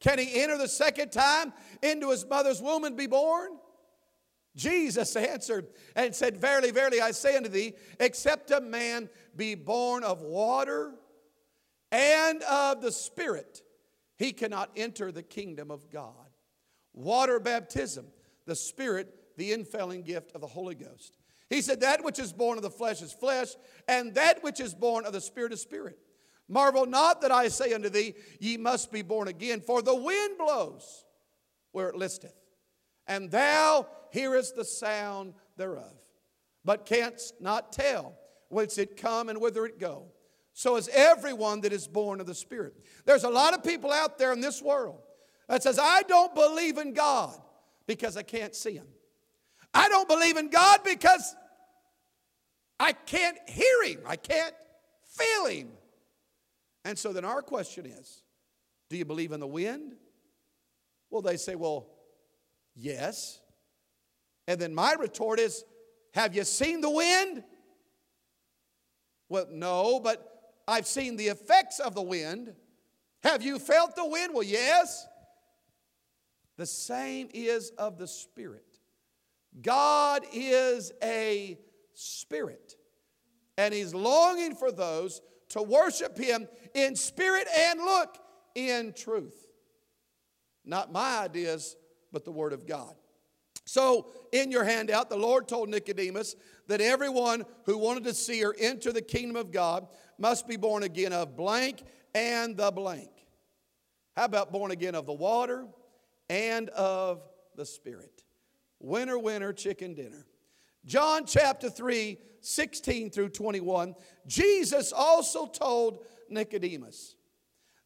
Can 0.00 0.18
he 0.18 0.40
enter 0.40 0.56
the 0.56 0.68
second 0.68 1.12
time 1.12 1.52
into 1.82 2.10
his 2.10 2.24
mother's 2.26 2.62
womb 2.62 2.84
and 2.84 2.96
be 2.96 3.06
born? 3.06 3.50
Jesus 4.60 5.16
answered 5.16 5.68
and 5.96 6.14
said, 6.14 6.36
Verily, 6.36 6.70
verily, 6.70 7.00
I 7.00 7.12
say 7.12 7.34
unto 7.34 7.48
thee, 7.48 7.72
except 7.98 8.50
a 8.50 8.60
man 8.60 9.08
be 9.34 9.54
born 9.54 10.04
of 10.04 10.20
water 10.20 10.96
and 11.90 12.42
of 12.42 12.82
the 12.82 12.92
Spirit, 12.92 13.62
he 14.18 14.32
cannot 14.32 14.70
enter 14.76 15.10
the 15.10 15.22
kingdom 15.22 15.70
of 15.70 15.88
God. 15.90 16.12
Water 16.92 17.40
baptism, 17.40 18.08
the 18.44 18.54
Spirit, 18.54 19.08
the 19.38 19.50
infilling 19.50 20.04
gift 20.04 20.32
of 20.34 20.42
the 20.42 20.46
Holy 20.46 20.74
Ghost. 20.74 21.16
He 21.48 21.62
said, 21.62 21.80
That 21.80 22.04
which 22.04 22.18
is 22.18 22.34
born 22.34 22.58
of 22.58 22.62
the 22.62 22.68
flesh 22.68 23.00
is 23.00 23.14
flesh, 23.14 23.48
and 23.88 24.14
that 24.14 24.42
which 24.44 24.60
is 24.60 24.74
born 24.74 25.06
of 25.06 25.14
the 25.14 25.22
Spirit 25.22 25.54
is 25.54 25.62
spirit. 25.62 25.98
Marvel 26.48 26.84
not 26.84 27.22
that 27.22 27.32
I 27.32 27.48
say 27.48 27.72
unto 27.72 27.88
thee, 27.88 28.14
Ye 28.40 28.58
must 28.58 28.92
be 28.92 29.00
born 29.00 29.26
again, 29.26 29.62
for 29.62 29.80
the 29.80 29.94
wind 29.94 30.36
blows 30.36 31.06
where 31.72 31.88
it 31.88 31.96
listeth, 31.96 32.34
and 33.06 33.30
thou 33.30 33.86
hearest 34.12 34.56
the 34.56 34.64
sound 34.64 35.34
thereof, 35.56 35.92
but 36.64 36.86
canst 36.86 37.34
not 37.40 37.72
tell 37.72 38.16
whence 38.48 38.78
it 38.78 38.96
come 38.96 39.28
and 39.28 39.40
whither 39.40 39.64
it 39.66 39.78
go. 39.78 40.06
So 40.52 40.76
is 40.76 40.88
everyone 40.92 41.60
that 41.62 41.72
is 41.72 41.86
born 41.86 42.20
of 42.20 42.26
the 42.26 42.34
Spirit. 42.34 42.74
There's 43.06 43.24
a 43.24 43.30
lot 43.30 43.54
of 43.54 43.62
people 43.62 43.92
out 43.92 44.18
there 44.18 44.32
in 44.32 44.40
this 44.40 44.60
world 44.60 45.00
that 45.48 45.62
says, 45.62 45.78
I 45.80 46.02
don't 46.02 46.34
believe 46.34 46.78
in 46.78 46.92
God 46.92 47.40
because 47.86 48.16
I 48.16 48.22
can't 48.22 48.54
see 48.54 48.74
him. 48.74 48.86
I 49.72 49.88
don't 49.88 50.08
believe 50.08 50.36
in 50.36 50.50
God 50.50 50.80
because 50.84 51.34
I 52.78 52.92
can't 52.92 53.38
hear 53.48 53.84
him. 53.84 54.00
I 54.06 54.16
can't 54.16 54.54
feel 55.04 55.46
him. 55.46 55.68
And 56.84 56.98
so 56.98 57.12
then 57.12 57.24
our 57.24 57.42
question 57.42 57.86
is, 57.86 58.22
do 58.88 58.96
you 58.96 59.04
believe 59.04 59.32
in 59.32 59.40
the 59.40 59.46
wind? 59.46 59.94
Well, 61.10 61.22
they 61.22 61.36
say, 61.36 61.54
well, 61.54 61.88
yes. 62.74 63.40
And 64.50 64.60
then 64.60 64.74
my 64.74 64.94
retort 64.94 65.38
is, 65.38 65.64
Have 66.12 66.34
you 66.34 66.42
seen 66.42 66.80
the 66.80 66.90
wind? 66.90 67.44
Well, 69.28 69.46
no, 69.48 70.00
but 70.00 70.26
I've 70.66 70.88
seen 70.88 71.16
the 71.16 71.28
effects 71.28 71.78
of 71.78 71.94
the 71.94 72.02
wind. 72.02 72.52
Have 73.22 73.44
you 73.44 73.60
felt 73.60 73.94
the 73.94 74.04
wind? 74.04 74.34
Well, 74.34 74.42
yes. 74.42 75.06
The 76.56 76.66
same 76.66 77.28
is 77.32 77.70
of 77.78 77.96
the 77.96 78.08
Spirit. 78.08 78.66
God 79.62 80.24
is 80.32 80.90
a 81.00 81.56
spirit, 81.94 82.74
and 83.56 83.72
He's 83.72 83.94
longing 83.94 84.56
for 84.56 84.72
those 84.72 85.20
to 85.50 85.62
worship 85.62 86.18
Him 86.18 86.48
in 86.74 86.96
spirit 86.96 87.46
and 87.56 87.78
look 87.78 88.18
in 88.56 88.94
truth. 88.94 89.46
Not 90.64 90.90
my 90.90 91.20
ideas, 91.20 91.76
but 92.10 92.24
the 92.24 92.32
Word 92.32 92.52
of 92.52 92.66
God. 92.66 92.96
So, 93.70 94.08
in 94.32 94.50
your 94.50 94.64
handout, 94.64 95.10
the 95.10 95.16
Lord 95.16 95.46
told 95.46 95.68
Nicodemus 95.68 96.34
that 96.66 96.80
everyone 96.80 97.44
who 97.66 97.78
wanted 97.78 98.02
to 98.02 98.14
see 98.14 98.44
or 98.44 98.52
enter 98.58 98.92
the 98.92 99.00
kingdom 99.00 99.36
of 99.36 99.52
God 99.52 99.86
must 100.18 100.48
be 100.48 100.56
born 100.56 100.82
again 100.82 101.12
of 101.12 101.36
blank 101.36 101.84
and 102.12 102.56
the 102.56 102.72
blank. 102.72 103.12
How 104.16 104.24
about 104.24 104.50
born 104.50 104.72
again 104.72 104.96
of 104.96 105.06
the 105.06 105.12
water 105.12 105.68
and 106.28 106.68
of 106.70 107.22
the 107.54 107.64
Spirit? 107.64 108.24
Winner, 108.80 109.16
winner, 109.16 109.52
chicken 109.52 109.94
dinner. 109.94 110.26
John 110.84 111.24
chapter 111.24 111.70
3, 111.70 112.18
16 112.40 113.10
through 113.12 113.28
21, 113.28 113.94
Jesus 114.26 114.92
also 114.92 115.46
told 115.46 116.04
Nicodemus 116.28 117.14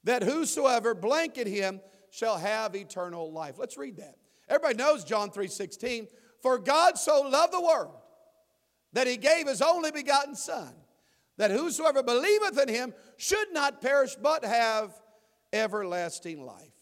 that 0.05 0.23
whosoever 0.23 0.95
blanket 0.95 1.47
him 1.47 1.83
shall 2.09 2.39
have 2.39 2.75
eternal 2.75 3.31
life. 3.31 3.57
Let's 3.59 3.77
read 3.77 3.99
that. 3.99 4.15
Everybody 4.49 4.77
knows 4.77 5.05
John 5.05 5.31
3:16. 5.31 6.09
For 6.43 6.59
God 6.59 6.99
so 6.99 7.23
loved 7.23 7.53
the 7.53 7.61
world 7.61 7.97
that 8.93 9.07
he 9.07 9.17
gave 9.17 9.49
his 9.49 9.63
only 9.63 9.91
begotten 9.91 10.35
Son, 10.35 10.75
that 11.39 11.51
whosoever 11.51 12.03
believeth 12.03 12.59
in 12.59 12.69
him 12.69 12.95
should 13.17 13.53
not 13.53 13.81
perish 13.81 14.15
but 14.17 14.45
have 14.45 14.93
everlasting 15.53 16.45
life. 16.45 16.75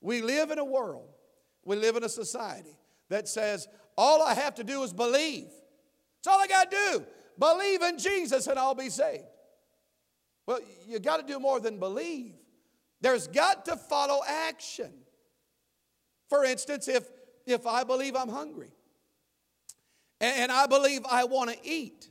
We 0.00 0.22
live 0.22 0.50
in 0.50 0.58
a 0.58 0.64
world, 0.64 1.10
we 1.64 1.76
live 1.76 1.96
in 1.96 2.04
a 2.04 2.08
society 2.08 2.78
that 3.10 3.28
says, 3.28 3.68
all 3.96 4.22
I 4.22 4.34
have 4.34 4.54
to 4.54 4.64
do 4.64 4.82
is 4.82 4.92
believe. 4.92 5.48
That's 6.24 6.34
all 6.34 6.40
I 6.40 6.46
got 6.46 6.70
to 6.70 6.76
do. 6.76 7.06
Believe 7.38 7.82
in 7.82 7.98
Jesus 7.98 8.46
and 8.46 8.58
I'll 8.58 8.74
be 8.74 8.88
saved. 8.88 9.24
Well, 10.46 10.60
you 10.88 10.98
got 10.98 11.18
to 11.18 11.26
do 11.26 11.38
more 11.38 11.60
than 11.60 11.78
believe. 11.78 12.34
There's 13.00 13.26
got 13.28 13.66
to 13.66 13.76
follow 13.76 14.20
action. 14.26 14.92
For 16.32 16.46
instance, 16.46 16.88
if, 16.88 17.04
if 17.44 17.66
I 17.66 17.84
believe 17.84 18.16
I'm 18.16 18.30
hungry 18.30 18.70
and, 20.18 20.50
I 20.50 20.66
believe 20.66 21.02
I 21.04 21.24
want 21.24 21.50
to 21.50 21.58
eat, 21.62 22.08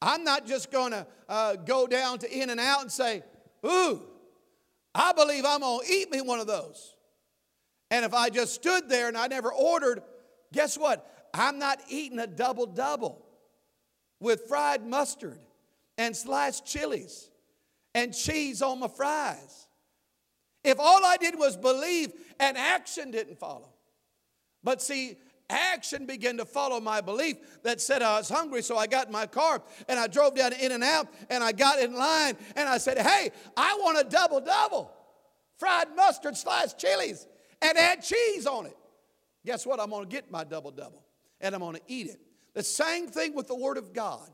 I'm 0.00 0.24
not 0.24 0.46
just 0.46 0.72
going 0.72 0.92
to 0.92 1.06
uh, 1.28 1.56
go 1.56 1.86
down 1.86 2.20
to 2.20 2.38
In-N-Out 2.38 2.80
and 2.80 2.90
say, 2.90 3.22
Ooh, 3.66 4.00
I 4.94 5.12
believe 5.12 5.44
I'm 5.46 5.60
going 5.60 5.86
to 5.86 5.92
eat 5.92 6.10
me 6.10 6.22
one 6.22 6.40
of 6.40 6.46
those. 6.46 6.94
And 7.90 8.06
if 8.06 8.14
I 8.14 8.30
just 8.30 8.54
stood 8.54 8.88
there 8.88 9.08
and 9.08 9.16
I 9.18 9.26
never 9.26 9.52
ordered, 9.52 10.02
guess 10.50 10.78
what? 10.78 11.28
I'm 11.34 11.58
not 11.58 11.80
eating 11.90 12.20
a 12.20 12.26
double 12.26 12.64
double 12.64 13.26
with 14.20 14.46
fried 14.48 14.86
mustard 14.86 15.38
and 15.98 16.16
sliced 16.16 16.64
chilies 16.64 17.28
and 17.94 18.14
cheese 18.14 18.62
on 18.62 18.80
my 18.80 18.88
fries. 18.88 19.63
If 20.64 20.80
all 20.80 21.04
I 21.04 21.16
did 21.16 21.38
was 21.38 21.56
believe 21.56 22.12
and 22.40 22.56
action 22.56 23.10
didn't 23.10 23.38
follow. 23.38 23.68
But 24.62 24.80
see, 24.80 25.16
action 25.50 26.06
began 26.06 26.38
to 26.38 26.44
follow 26.44 26.80
my 26.80 27.00
belief 27.00 27.36
that 27.62 27.80
said 27.80 28.00
I 28.02 28.18
was 28.18 28.28
hungry. 28.28 28.62
So 28.62 28.76
I 28.78 28.86
got 28.86 29.08
in 29.08 29.12
my 29.12 29.26
car 29.26 29.62
and 29.88 29.98
I 29.98 30.06
drove 30.06 30.34
down 30.34 30.54
In-N-Out 30.54 31.08
and 31.28 31.44
I 31.44 31.52
got 31.52 31.80
in 31.80 31.94
line 31.94 32.36
and 32.56 32.68
I 32.68 32.78
said, 32.78 32.98
Hey, 32.98 33.30
I 33.56 33.76
want 33.80 34.04
a 34.04 34.08
double 34.08 34.40
double 34.40 34.90
fried 35.58 35.94
mustard, 35.94 36.36
sliced 36.36 36.78
chilies, 36.78 37.26
and 37.62 37.78
add 37.78 38.02
cheese 38.02 38.46
on 38.46 38.66
it. 38.66 38.76
Guess 39.46 39.66
what? 39.66 39.80
I'm 39.80 39.90
going 39.90 40.04
to 40.04 40.10
get 40.10 40.30
my 40.30 40.44
double 40.44 40.70
double 40.70 41.04
and 41.40 41.54
I'm 41.54 41.60
going 41.60 41.76
to 41.76 41.82
eat 41.86 42.06
it. 42.06 42.20
The 42.54 42.62
same 42.62 43.06
thing 43.08 43.34
with 43.34 43.48
the 43.48 43.54
Word 43.54 43.76
of 43.76 43.92
God. 43.92 44.28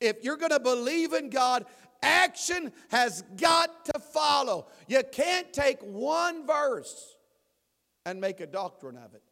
If 0.00 0.24
you're 0.24 0.36
going 0.36 0.50
to 0.50 0.60
believe 0.60 1.12
in 1.12 1.30
God, 1.30 1.64
action 2.02 2.72
has 2.90 3.22
got 3.36 3.84
to 3.86 3.98
follow. 3.98 4.66
You 4.88 5.02
can't 5.10 5.52
take 5.52 5.80
one 5.82 6.46
verse 6.46 7.16
and 8.04 8.20
make 8.20 8.40
a 8.40 8.46
doctrine 8.46 8.96
of 8.96 9.14
it. 9.14 9.22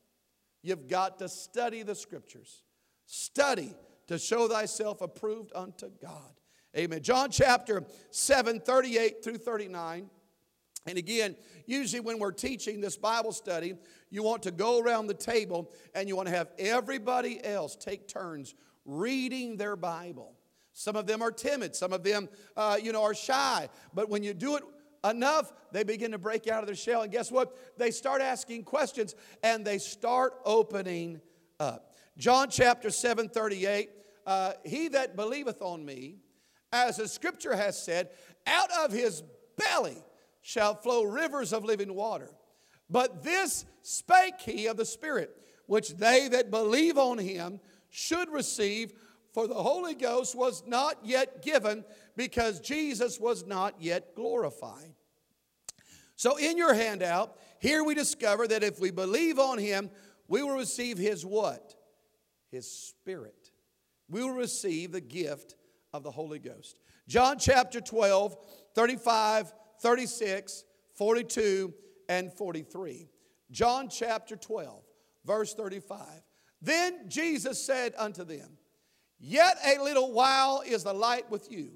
You've 0.63 0.89
got 0.89 1.19
to 1.19 1.29
study 1.29 1.83
the 1.83 1.95
scriptures. 1.95 2.63
Study 3.07 3.75
to 4.07 4.19
show 4.19 4.49
thyself 4.49 5.01
approved 5.01 5.53
unto 5.55 5.89
God. 6.01 6.33
Amen. 6.77 7.03
John 7.03 7.31
chapter 7.31 7.85
7, 8.11 8.61
38 8.61 9.25
through 9.25 9.39
39. 9.39 10.09
And 10.87 10.99
again, 10.99 11.37
usually 11.67 12.01
when 12.01 12.19
we're 12.19 12.31
teaching 12.33 12.81
this 12.81 12.97
Bible 12.97 13.33
study, 13.33 13.75
you 14.09 14.23
want 14.23 14.43
to 14.45 14.51
go 14.51 14.81
around 14.81 15.09
the 15.09 15.15
table 15.15 15.73
and 15.95 16.09
you 16.09 16.17
want 16.17 16.29
to 16.29 16.35
have 16.35 16.51
everybody 16.59 17.45
else 17.45 17.77
take 17.77 18.09
turns 18.09 18.55
reading 18.85 19.57
their 19.57 19.77
Bible. 19.77 20.35
Some 20.73 20.97
of 20.97 21.07
them 21.07 21.23
are 21.23 21.33
timid, 21.33 21.75
some 21.75 21.93
of 21.93 22.03
them, 22.03 22.29
uh, 22.57 22.79
you 22.83 22.93
know, 22.93 23.03
are 23.03 23.15
shy. 23.15 23.69
But 23.93 24.09
when 24.09 24.23
you 24.23 24.35
do 24.35 24.57
it 24.57 24.63
enough, 25.05 25.53
they 25.73 25.83
begin 25.83 26.13
to 26.13 26.19
break 26.19 26.49
out 26.49 26.63
of 26.63 26.67
their 26.67 26.77
shell. 26.77 27.03
And 27.03 27.13
guess 27.13 27.31
what? 27.31 27.57
They 27.79 27.91
start 27.91 28.21
asking 28.21 28.65
questions 28.65 29.15
and 29.43 29.65
they 29.65 29.79
start 29.79 30.35
opening 30.45 31.21
up. 31.59 31.95
John 32.17 32.49
chapter 32.51 32.91
7 32.91 33.29
38 33.29 33.91
uh, 34.27 34.53
He 34.65 34.89
that 34.89 35.17
believeth 35.17 35.63
on 35.63 35.85
me, 35.85 36.17
as 36.73 36.97
the 36.97 37.09
scripture 37.09 37.57
has 37.57 37.83
said, 37.83 38.11
out 38.47 38.71
of 38.85 38.93
his 38.93 39.23
belly 39.57 39.97
shall 40.43 40.75
flow 40.75 41.03
rivers 41.03 41.53
of 41.53 41.65
living 41.65 41.95
water. 41.95 42.31
But 42.89 43.23
this 43.23 43.65
spake 43.83 44.41
he 44.41 44.67
of 44.67 44.77
the 44.77 44.85
Spirit, 44.85 45.37
which 45.67 45.91
they 45.91 46.29
that 46.29 46.51
believe 46.51 46.99
on 46.99 47.19
him 47.19 47.61
should 47.91 48.29
receive, 48.31 48.93
for 49.33 49.47
the 49.47 49.55
Holy 49.55 49.95
Ghost 49.95 50.35
was 50.35 50.63
not 50.67 50.97
yet 51.05 51.43
given 51.43 51.85
because 52.17 52.61
Jesus 52.61 53.21
was 53.21 53.47
not 53.47 53.75
yet 53.81 54.15
glorified. 54.15 54.95
So, 56.17 56.37
in 56.37 56.59
your 56.59 56.75
handout, 56.75 57.39
here 57.61 57.83
we 57.83 57.95
discover 57.95 58.47
that 58.49 58.63
if 58.63 58.79
we 58.79 58.91
believe 58.91 59.39
on 59.39 59.59
him, 59.59 59.91
we 60.29 60.43
will 60.43 60.57
receive 60.57 60.99
his 60.99 61.25
what? 61.25 61.75
His 62.51 62.71
Spirit. 62.71 63.51
We 64.09 64.23
will 64.23 64.35
receive 64.35 64.93
the 64.93 65.01
gift 65.01 65.55
of 65.93 66.03
the 66.03 66.11
Holy 66.11 66.39
Ghost. 66.39 66.79
John 67.09 67.39
chapter 67.39 67.81
12, 67.81 68.37
35, 68.75 69.53
36, 69.81 70.65
42, 70.95 71.75
and 72.09 72.33
43. 72.33 73.09
John 73.51 73.89
chapter 73.89 74.37
12, 74.37 74.83
verse 75.25 75.55
35. 75.55 75.99
Then 76.61 77.09
Jesus 77.09 77.65
said 77.65 77.95
unto 77.97 78.25
them, 78.25 78.59
Yet 79.21 79.59
a 79.65 79.83
little 79.83 80.13
while 80.13 80.63
is 80.67 80.83
the 80.83 80.95
light 80.95 81.31
with 81.31 81.53
you. 81.53 81.73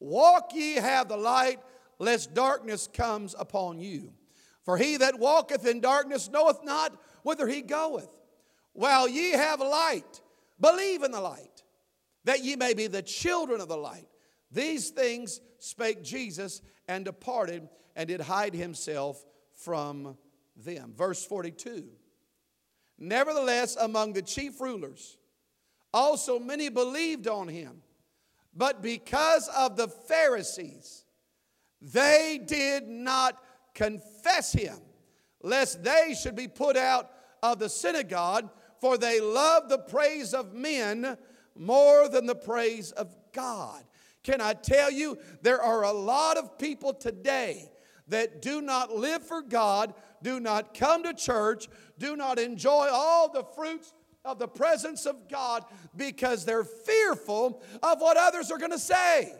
Walk 0.00 0.50
ye 0.52 0.74
have 0.74 1.08
the 1.08 1.16
light, 1.16 1.60
lest 2.00 2.34
darkness 2.34 2.88
comes 2.92 3.36
upon 3.38 3.78
you. 3.78 4.12
For 4.64 4.76
he 4.76 4.96
that 4.96 5.18
walketh 5.18 5.64
in 5.64 5.80
darkness 5.80 6.28
knoweth 6.28 6.64
not 6.64 7.00
whither 7.22 7.46
he 7.46 7.62
goeth. 7.62 8.08
While 8.72 9.06
ye 9.06 9.30
have 9.32 9.60
light, 9.60 10.20
believe 10.60 11.04
in 11.04 11.12
the 11.12 11.20
light, 11.20 11.62
that 12.24 12.42
ye 12.42 12.56
may 12.56 12.74
be 12.74 12.88
the 12.88 13.02
children 13.02 13.60
of 13.60 13.68
the 13.68 13.76
light. 13.76 14.08
These 14.50 14.90
things 14.90 15.40
spake 15.58 16.02
Jesus 16.02 16.62
and 16.88 17.04
departed 17.04 17.68
and 17.94 18.08
did 18.08 18.20
hide 18.20 18.54
himself 18.54 19.24
from 19.54 20.16
them. 20.56 20.94
Verse 20.96 21.24
42 21.24 21.84
Nevertheless, 22.98 23.76
among 23.76 24.12
the 24.12 24.22
chief 24.22 24.60
rulers, 24.60 25.18
also 25.92 26.38
many 26.38 26.68
believed 26.68 27.28
on 27.28 27.48
him. 27.48 27.82
But 28.54 28.82
because 28.82 29.48
of 29.48 29.76
the 29.76 29.88
Pharisees, 29.88 31.04
they 31.80 32.40
did 32.44 32.86
not 32.86 33.42
confess 33.74 34.52
him, 34.52 34.78
lest 35.42 35.82
they 35.82 36.14
should 36.20 36.36
be 36.36 36.48
put 36.48 36.76
out 36.76 37.10
of 37.42 37.58
the 37.58 37.68
synagogue, 37.68 38.50
for 38.80 38.98
they 38.98 39.20
loved 39.20 39.68
the 39.68 39.78
praise 39.78 40.34
of 40.34 40.52
men 40.52 41.16
more 41.56 42.08
than 42.08 42.26
the 42.26 42.34
praise 42.34 42.92
of 42.92 43.14
God. 43.32 43.82
Can 44.22 44.40
I 44.40 44.52
tell 44.52 44.90
you, 44.90 45.18
there 45.42 45.60
are 45.60 45.82
a 45.82 45.92
lot 45.92 46.36
of 46.36 46.58
people 46.58 46.94
today 46.94 47.70
that 48.08 48.42
do 48.42 48.60
not 48.60 48.94
live 48.94 49.26
for 49.26 49.42
God, 49.42 49.94
do 50.22 50.38
not 50.38 50.74
come 50.74 51.02
to 51.02 51.14
church, 51.14 51.68
do 51.98 52.16
not 52.16 52.38
enjoy 52.38 52.88
all 52.90 53.32
the 53.32 53.44
fruits 53.56 53.92
of 54.24 54.38
the 54.38 54.48
presence 54.48 55.06
of 55.06 55.28
God 55.28 55.64
because 55.96 56.44
they're 56.44 56.64
fearful 56.64 57.62
of 57.82 58.00
what 58.00 58.16
others 58.16 58.50
are 58.50 58.58
going 58.58 58.70
to 58.70 58.78
say. 58.78 59.32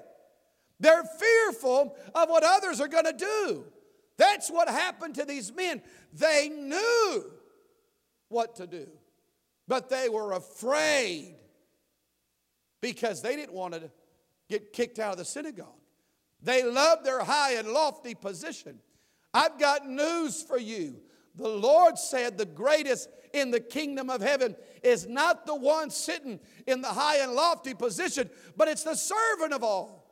They're 0.80 1.04
fearful 1.04 1.96
of 2.14 2.28
what 2.28 2.42
others 2.44 2.80
are 2.80 2.88
going 2.88 3.04
to 3.04 3.12
do. 3.12 3.64
That's 4.16 4.50
what 4.50 4.68
happened 4.68 5.14
to 5.16 5.24
these 5.24 5.52
men. 5.52 5.80
They 6.12 6.48
knew 6.48 7.24
what 8.28 8.56
to 8.56 8.66
do, 8.66 8.88
but 9.68 9.88
they 9.88 10.08
were 10.08 10.32
afraid 10.32 11.36
because 12.80 13.22
they 13.22 13.36
didn't 13.36 13.54
want 13.54 13.74
to 13.74 13.90
get 14.48 14.72
kicked 14.72 14.98
out 14.98 15.12
of 15.12 15.18
the 15.18 15.24
synagogue. 15.24 15.68
They 16.42 16.64
loved 16.64 17.04
their 17.04 17.22
high 17.22 17.54
and 17.54 17.68
lofty 17.68 18.14
position. 18.14 18.80
I've 19.32 19.58
got 19.58 19.88
news 19.88 20.42
for 20.42 20.58
you. 20.58 20.96
The 21.34 21.48
Lord 21.48 21.98
said 21.98 22.36
the 22.36 22.46
greatest 22.46 23.08
in 23.32 23.50
the 23.50 23.60
kingdom 23.60 24.10
of 24.10 24.20
heaven 24.20 24.54
is 24.82 25.06
not 25.06 25.46
the 25.46 25.54
one 25.54 25.90
sitting 25.90 26.38
in 26.66 26.82
the 26.82 26.88
high 26.88 27.18
and 27.18 27.32
lofty 27.32 27.74
position, 27.74 28.28
but 28.56 28.68
it's 28.68 28.84
the 28.84 28.94
servant 28.94 29.52
of 29.52 29.62
all. 29.62 30.02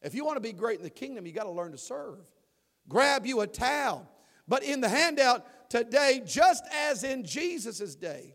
If 0.00 0.14
you 0.14 0.24
want 0.24 0.36
to 0.36 0.40
be 0.40 0.52
great 0.52 0.78
in 0.78 0.84
the 0.84 0.90
kingdom, 0.90 1.26
you 1.26 1.32
got 1.32 1.44
to 1.44 1.50
learn 1.50 1.72
to 1.72 1.78
serve. 1.78 2.18
Grab 2.88 3.26
you 3.26 3.40
a 3.40 3.46
towel. 3.46 4.08
But 4.48 4.64
in 4.64 4.80
the 4.80 4.88
handout 4.88 5.70
today, 5.70 6.22
just 6.26 6.64
as 6.74 7.04
in 7.04 7.24
Jesus' 7.24 7.94
day, 7.94 8.34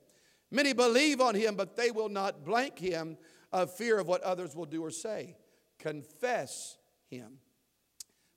many 0.52 0.74
believe 0.74 1.20
on 1.20 1.36
him, 1.36 1.56
but 1.56 1.76
they 1.76 1.92
will 1.92 2.10
not 2.10 2.46
blank 2.46 2.80
him 2.80 3.18
of 3.52 3.74
fear 3.74 4.00
of 4.00 4.08
what 4.08 4.22
others 4.22 4.56
will 4.56 4.66
do 4.66 4.84
or 4.84 4.92
say. 4.92 5.36
Confess 5.80 6.78
him. 7.10 7.40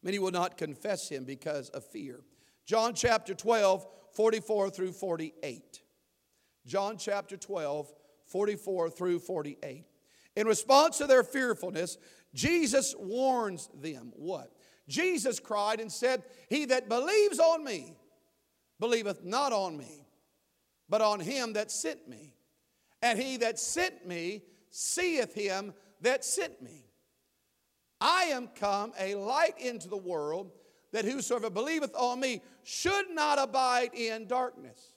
Many 0.02 0.18
will 0.18 0.30
not 0.30 0.56
confess 0.56 1.08
him 1.08 1.24
because 1.24 1.68
of 1.70 1.84
fear. 1.84 2.20
John 2.70 2.94
chapter 2.94 3.34
12, 3.34 3.84
44 4.12 4.70
through 4.70 4.92
48. 4.92 5.82
John 6.64 6.98
chapter 6.98 7.36
12, 7.36 7.92
44 8.26 8.90
through 8.90 9.18
48. 9.18 9.84
In 10.36 10.46
response 10.46 10.98
to 10.98 11.08
their 11.08 11.24
fearfulness, 11.24 11.98
Jesus 12.32 12.94
warns 12.96 13.68
them 13.74 14.12
what? 14.14 14.52
Jesus 14.86 15.40
cried 15.40 15.80
and 15.80 15.90
said, 15.90 16.22
He 16.48 16.66
that 16.66 16.88
believes 16.88 17.40
on 17.40 17.64
me 17.64 17.96
believeth 18.78 19.24
not 19.24 19.52
on 19.52 19.76
me, 19.76 20.06
but 20.88 21.00
on 21.00 21.18
him 21.18 21.54
that 21.54 21.72
sent 21.72 22.06
me. 22.06 22.36
And 23.02 23.18
he 23.18 23.38
that 23.38 23.58
sent 23.58 24.06
me 24.06 24.44
seeth 24.70 25.34
him 25.34 25.74
that 26.02 26.24
sent 26.24 26.62
me. 26.62 26.84
I 28.00 28.26
am 28.26 28.46
come 28.54 28.92
a 28.96 29.16
light 29.16 29.58
into 29.58 29.88
the 29.88 29.96
world, 29.96 30.52
that 30.92 31.04
whosoever 31.04 31.50
believeth 31.50 31.94
on 31.94 32.20
me 32.20 32.42
should 32.62 33.10
not 33.10 33.38
abide 33.38 33.90
in 33.94 34.26
darkness. 34.26 34.94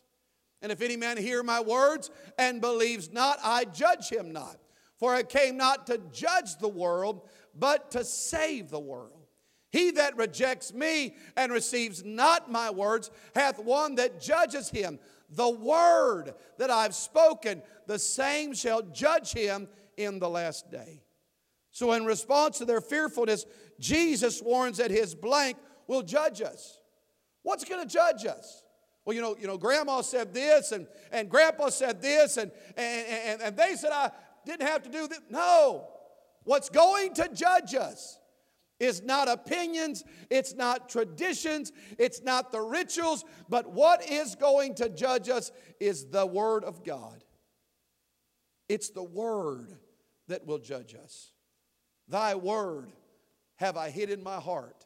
And 0.61 0.71
if 0.71 0.81
any 0.81 0.97
man 0.97 1.17
hear 1.17 1.43
my 1.43 1.59
words 1.59 2.09
and 2.37 2.61
believes 2.61 3.11
not, 3.11 3.37
I 3.43 3.65
judge 3.65 4.09
him 4.09 4.31
not. 4.31 4.57
For 4.97 5.13
I 5.13 5.23
came 5.23 5.57
not 5.57 5.87
to 5.87 5.99
judge 6.11 6.57
the 6.57 6.69
world, 6.69 7.27
but 7.53 7.91
to 7.91 8.05
save 8.05 8.69
the 8.69 8.79
world. 8.79 9.27
He 9.71 9.91
that 9.91 10.15
rejects 10.15 10.73
me 10.73 11.15
and 11.35 11.51
receives 11.51 12.03
not 12.05 12.49
my 12.49 12.69
words 12.69 13.11
hath 13.35 13.59
one 13.59 13.95
that 13.95 14.21
judges 14.21 14.69
him. 14.69 14.99
The 15.31 15.49
word 15.49 16.35
that 16.59 16.69
I've 16.69 16.95
spoken, 16.95 17.61
the 17.87 17.99
same 17.99 18.53
shall 18.53 18.83
judge 18.83 19.33
him 19.33 19.67
in 19.97 20.19
the 20.19 20.29
last 20.29 20.71
day. 20.71 21.01
So, 21.71 21.93
in 21.93 22.05
response 22.05 22.59
to 22.59 22.65
their 22.65 22.81
fearfulness, 22.81 23.47
Jesus 23.79 24.43
warns 24.43 24.77
that 24.77 24.91
his 24.91 25.15
blank 25.15 25.57
will 25.87 26.03
judge 26.03 26.41
us. 26.41 26.79
What's 27.43 27.63
going 27.65 27.85
to 27.85 27.91
judge 27.91 28.25
us? 28.25 28.63
Well, 29.05 29.15
you 29.15 29.21
know, 29.21 29.35
you 29.39 29.47
know, 29.47 29.57
grandma 29.57 30.01
said 30.01 30.33
this 30.33 30.71
and, 30.71 30.87
and 31.11 31.29
grandpa 31.29 31.69
said 31.69 32.01
this, 32.01 32.37
and, 32.37 32.51
and, 32.77 33.07
and, 33.07 33.41
and 33.41 33.57
they 33.57 33.75
said 33.75 33.91
I 33.91 34.11
didn't 34.45 34.67
have 34.67 34.83
to 34.83 34.89
do 34.89 35.07
this. 35.07 35.19
No. 35.29 35.89
What's 36.43 36.69
going 36.69 37.13
to 37.15 37.29
judge 37.33 37.75
us 37.75 38.19
is 38.79 39.01
not 39.01 39.29
opinions, 39.29 40.03
it's 40.29 40.53
not 40.53 40.89
traditions, 40.89 41.71
it's 41.97 42.21
not 42.21 42.51
the 42.51 42.61
rituals, 42.61 43.23
but 43.49 43.71
what 43.71 44.09
is 44.09 44.35
going 44.35 44.75
to 44.75 44.89
judge 44.89 45.29
us 45.29 45.51
is 45.79 46.05
the 46.09 46.25
Word 46.25 46.63
of 46.63 46.83
God. 46.83 47.23
It's 48.67 48.89
the 48.89 49.03
Word 49.03 49.73
that 50.27 50.45
will 50.45 50.59
judge 50.59 50.95
us. 50.95 51.31
Thy 52.07 52.35
Word 52.35 52.91
have 53.55 53.77
I 53.77 53.89
hid 53.89 54.09
in 54.09 54.23
my 54.23 54.39
heart 54.39 54.85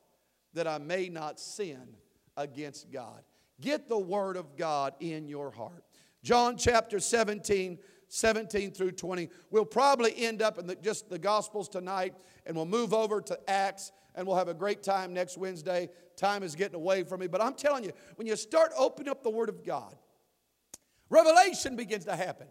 that 0.58 0.68
I 0.68 0.78
may 0.80 1.08
not 1.08 1.40
sin 1.40 1.96
against 2.36 2.92
God. 2.92 3.22
Get 3.62 3.88
the 3.88 3.98
Word 3.98 4.38
of 4.38 4.56
God 4.56 4.94
in 5.00 5.28
your 5.28 5.52
heart. 5.52 5.84
John 6.24 6.58
chapter 6.58 7.00
17, 7.00 7.80
17 8.08 8.72
through 8.72 8.92
20. 8.92 9.30
We'll 9.50 9.66
probably 9.66 10.14
end 10.18 10.42
up 10.42 10.58
in 10.58 10.68
the, 10.68 10.76
just 10.76 11.10
the 11.10 11.20
Gospels 11.20 11.70
tonight, 11.70 12.14
and 12.46 12.56
we'll 12.56 12.66
move 12.66 12.94
over 12.94 13.22
to 13.22 13.50
Acts, 13.50 13.92
and 14.16 14.28
we'll 14.28 14.36
have 14.36 14.48
a 14.48 14.54
great 14.54 14.84
time 14.84 15.14
next 15.14 15.38
Wednesday. 15.38 15.90
Time 16.16 16.44
is 16.44 16.56
getting 16.56 16.76
away 16.76 17.04
from 17.04 17.20
me, 17.20 17.28
but 17.28 17.42
I'm 17.42 17.54
telling 17.54 17.84
you, 17.84 17.92
when 18.16 18.28
you 18.28 18.36
start 18.36 18.72
opening 18.78 19.10
up 19.10 19.24
the 19.24 19.30
Word 19.30 19.50
of 19.50 19.64
God, 19.64 19.96
revelation 21.10 21.76
begins 21.76 22.06
to 22.06 22.16
happen, 22.16 22.48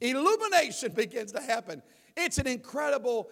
illumination 0.00 0.92
begins 0.96 1.32
to 1.32 1.40
happen. 1.40 1.82
It's 2.16 2.38
an 2.38 2.46
incredible, 2.46 3.30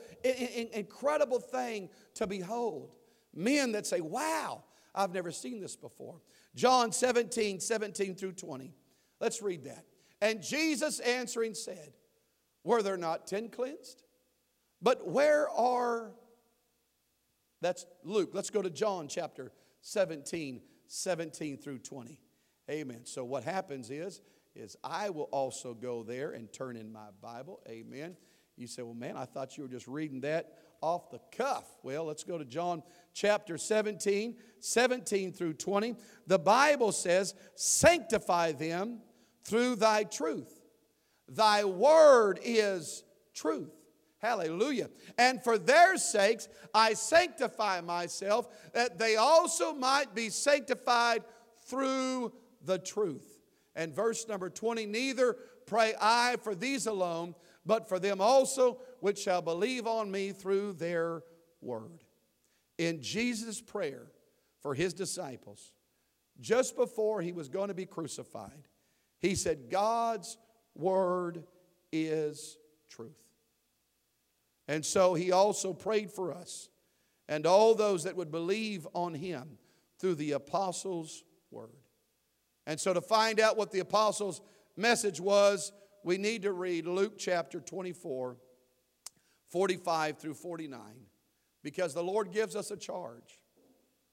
incredible 0.73 1.39
thing 1.39 1.89
to 2.15 2.27
behold. 2.27 2.91
Men 3.35 3.73
that 3.73 3.87
say, 3.87 4.01
Wow, 4.01 4.65
I've 4.95 5.13
never 5.13 5.31
seen 5.31 5.61
this 5.61 5.77
before. 5.77 6.21
John 6.55 6.93
17, 6.93 7.61
17 7.61 8.15
through 8.15 8.33
20. 8.33 8.75
Let's 9.21 9.41
read 9.41 9.65
that. 9.65 9.85
And 10.21 10.43
Jesus 10.43 11.01
answering 11.01 11.55
said, 11.55 11.93
Were 12.65 12.83
there 12.83 12.97
not 12.97 13.27
ten 13.27 13.49
cleansed? 13.49 14.03
But 14.81 15.07
where 15.07 15.49
are, 15.51 16.13
that's 17.61 17.87
Luke. 18.05 18.31
Let's 18.33 18.51
go 18.51 18.63
to 18.63 18.71
John 18.71 19.07
chapter 19.09 19.53
17, 19.83 20.61
17 20.89 21.59
through 21.59 21.79
20. 21.79 22.21
Amen. 22.71 23.01
So 23.05 23.25
what 23.25 23.45
happens 23.45 23.91
is, 23.91 24.21
is 24.55 24.77
I 24.83 25.11
will 25.11 25.29
also 25.31 25.73
go 25.73 26.03
there 26.03 26.33
and 26.33 26.53
turn 26.53 26.77
in 26.77 26.93
my 26.93 27.09
Bible. 27.21 27.61
Amen. 27.69 28.17
You 28.57 28.67
say, 28.67 28.83
well, 28.83 28.95
man, 28.95 29.17
I 29.17 29.25
thought 29.25 29.57
you 29.57 29.63
were 29.63 29.69
just 29.69 29.89
reading 29.89 30.21
that 30.23 30.59
off 30.83 31.11
the 31.11 31.21
cuff. 31.37 31.65
Well, 31.83 32.05
let's 32.05 32.25
go 32.25 32.37
to 32.37 32.45
John 32.45 32.83
chapter 33.15 33.57
17, 33.57 34.37
17 34.61 35.33
through 35.33 35.55
20. 35.55 35.97
The 36.27 36.39
Bible 36.39 36.93
says, 36.93 37.35
Sanctify 37.55 38.53
them 38.53 38.99
through 39.45 39.77
thy 39.77 40.05
truth. 40.05 40.61
Thy 41.29 41.65
word 41.65 42.41
is 42.43 43.05
truth. 43.35 43.73
Hallelujah. 44.19 44.89
And 45.19 45.43
for 45.43 45.59
their 45.59 45.97
sakes 45.97 46.49
I 46.75 46.95
sanctify 46.95 47.81
myself, 47.81 48.49
that 48.73 48.99
they 48.99 49.17
also 49.17 49.73
might 49.75 50.15
be 50.15 50.29
sanctified 50.29 51.25
through 51.67 52.33
the 52.65 52.79
truth. 52.79 53.41
And 53.75 53.95
verse 53.95 54.29
number 54.29 54.49
20 54.49 54.87
Neither 54.87 55.37
pray 55.67 55.95
I 56.01 56.37
for 56.43 56.55
these 56.55 56.87
alone, 56.87 57.35
but 57.67 57.89
for 57.89 57.99
them 57.99 58.21
also 58.21 58.79
which 59.03 59.19
shall 59.19 59.43
believe 59.43 59.85
on 59.85 60.09
me 60.09 60.31
through 60.31 60.73
their 60.75 61.25
word. 61.61 62.05
In 62.79 63.03
Jesus' 63.03 63.61
prayer 63.61 64.07
for 64.61 64.75
his 64.75 64.95
disciples, 64.95 65.73
just 66.41 66.77
before 66.77 67.21
he 67.21 67.33
was 67.33 67.49
going 67.49 67.67
to 67.67 67.75
be 67.75 67.85
crucified, 67.85 68.69
he 69.19 69.35
said, 69.35 69.69
God's 69.69 70.39
word 70.77 71.43
is 71.91 72.57
truth. 72.89 73.11
And 74.69 74.87
so 74.87 75.15
he 75.15 75.33
also 75.33 75.73
prayed 75.73 76.13
for 76.13 76.33
us 76.33 76.69
and 77.29 77.45
all 77.45 77.75
those 77.75 78.05
that 78.05 78.15
would 78.15 78.31
believe 78.31 78.87
on 78.95 79.15
him 79.15 79.59
through 79.99 80.15
the 80.15 80.31
apostles' 80.31 81.25
word. 81.51 81.71
And 82.69 82.79
so 82.79 82.93
to 82.93 83.01
find 83.01 83.41
out 83.41 83.57
what 83.57 83.73
the 83.73 83.81
apostles' 83.81 84.41
message 84.77 85.21
was, 85.21 85.73
we 86.05 86.19
need 86.19 86.43
to 86.43 86.53
read 86.53 86.87
Luke 86.87 87.19
chapter 87.19 87.59
24, 87.59 88.37
45 89.53 90.19
through 90.19 90.35
49, 90.35 90.81
because 91.63 91.95
the 91.95 92.03
Lord 92.03 92.33
gives 92.33 92.57
us 92.57 92.71
a 92.71 92.77
charge. 92.77 93.39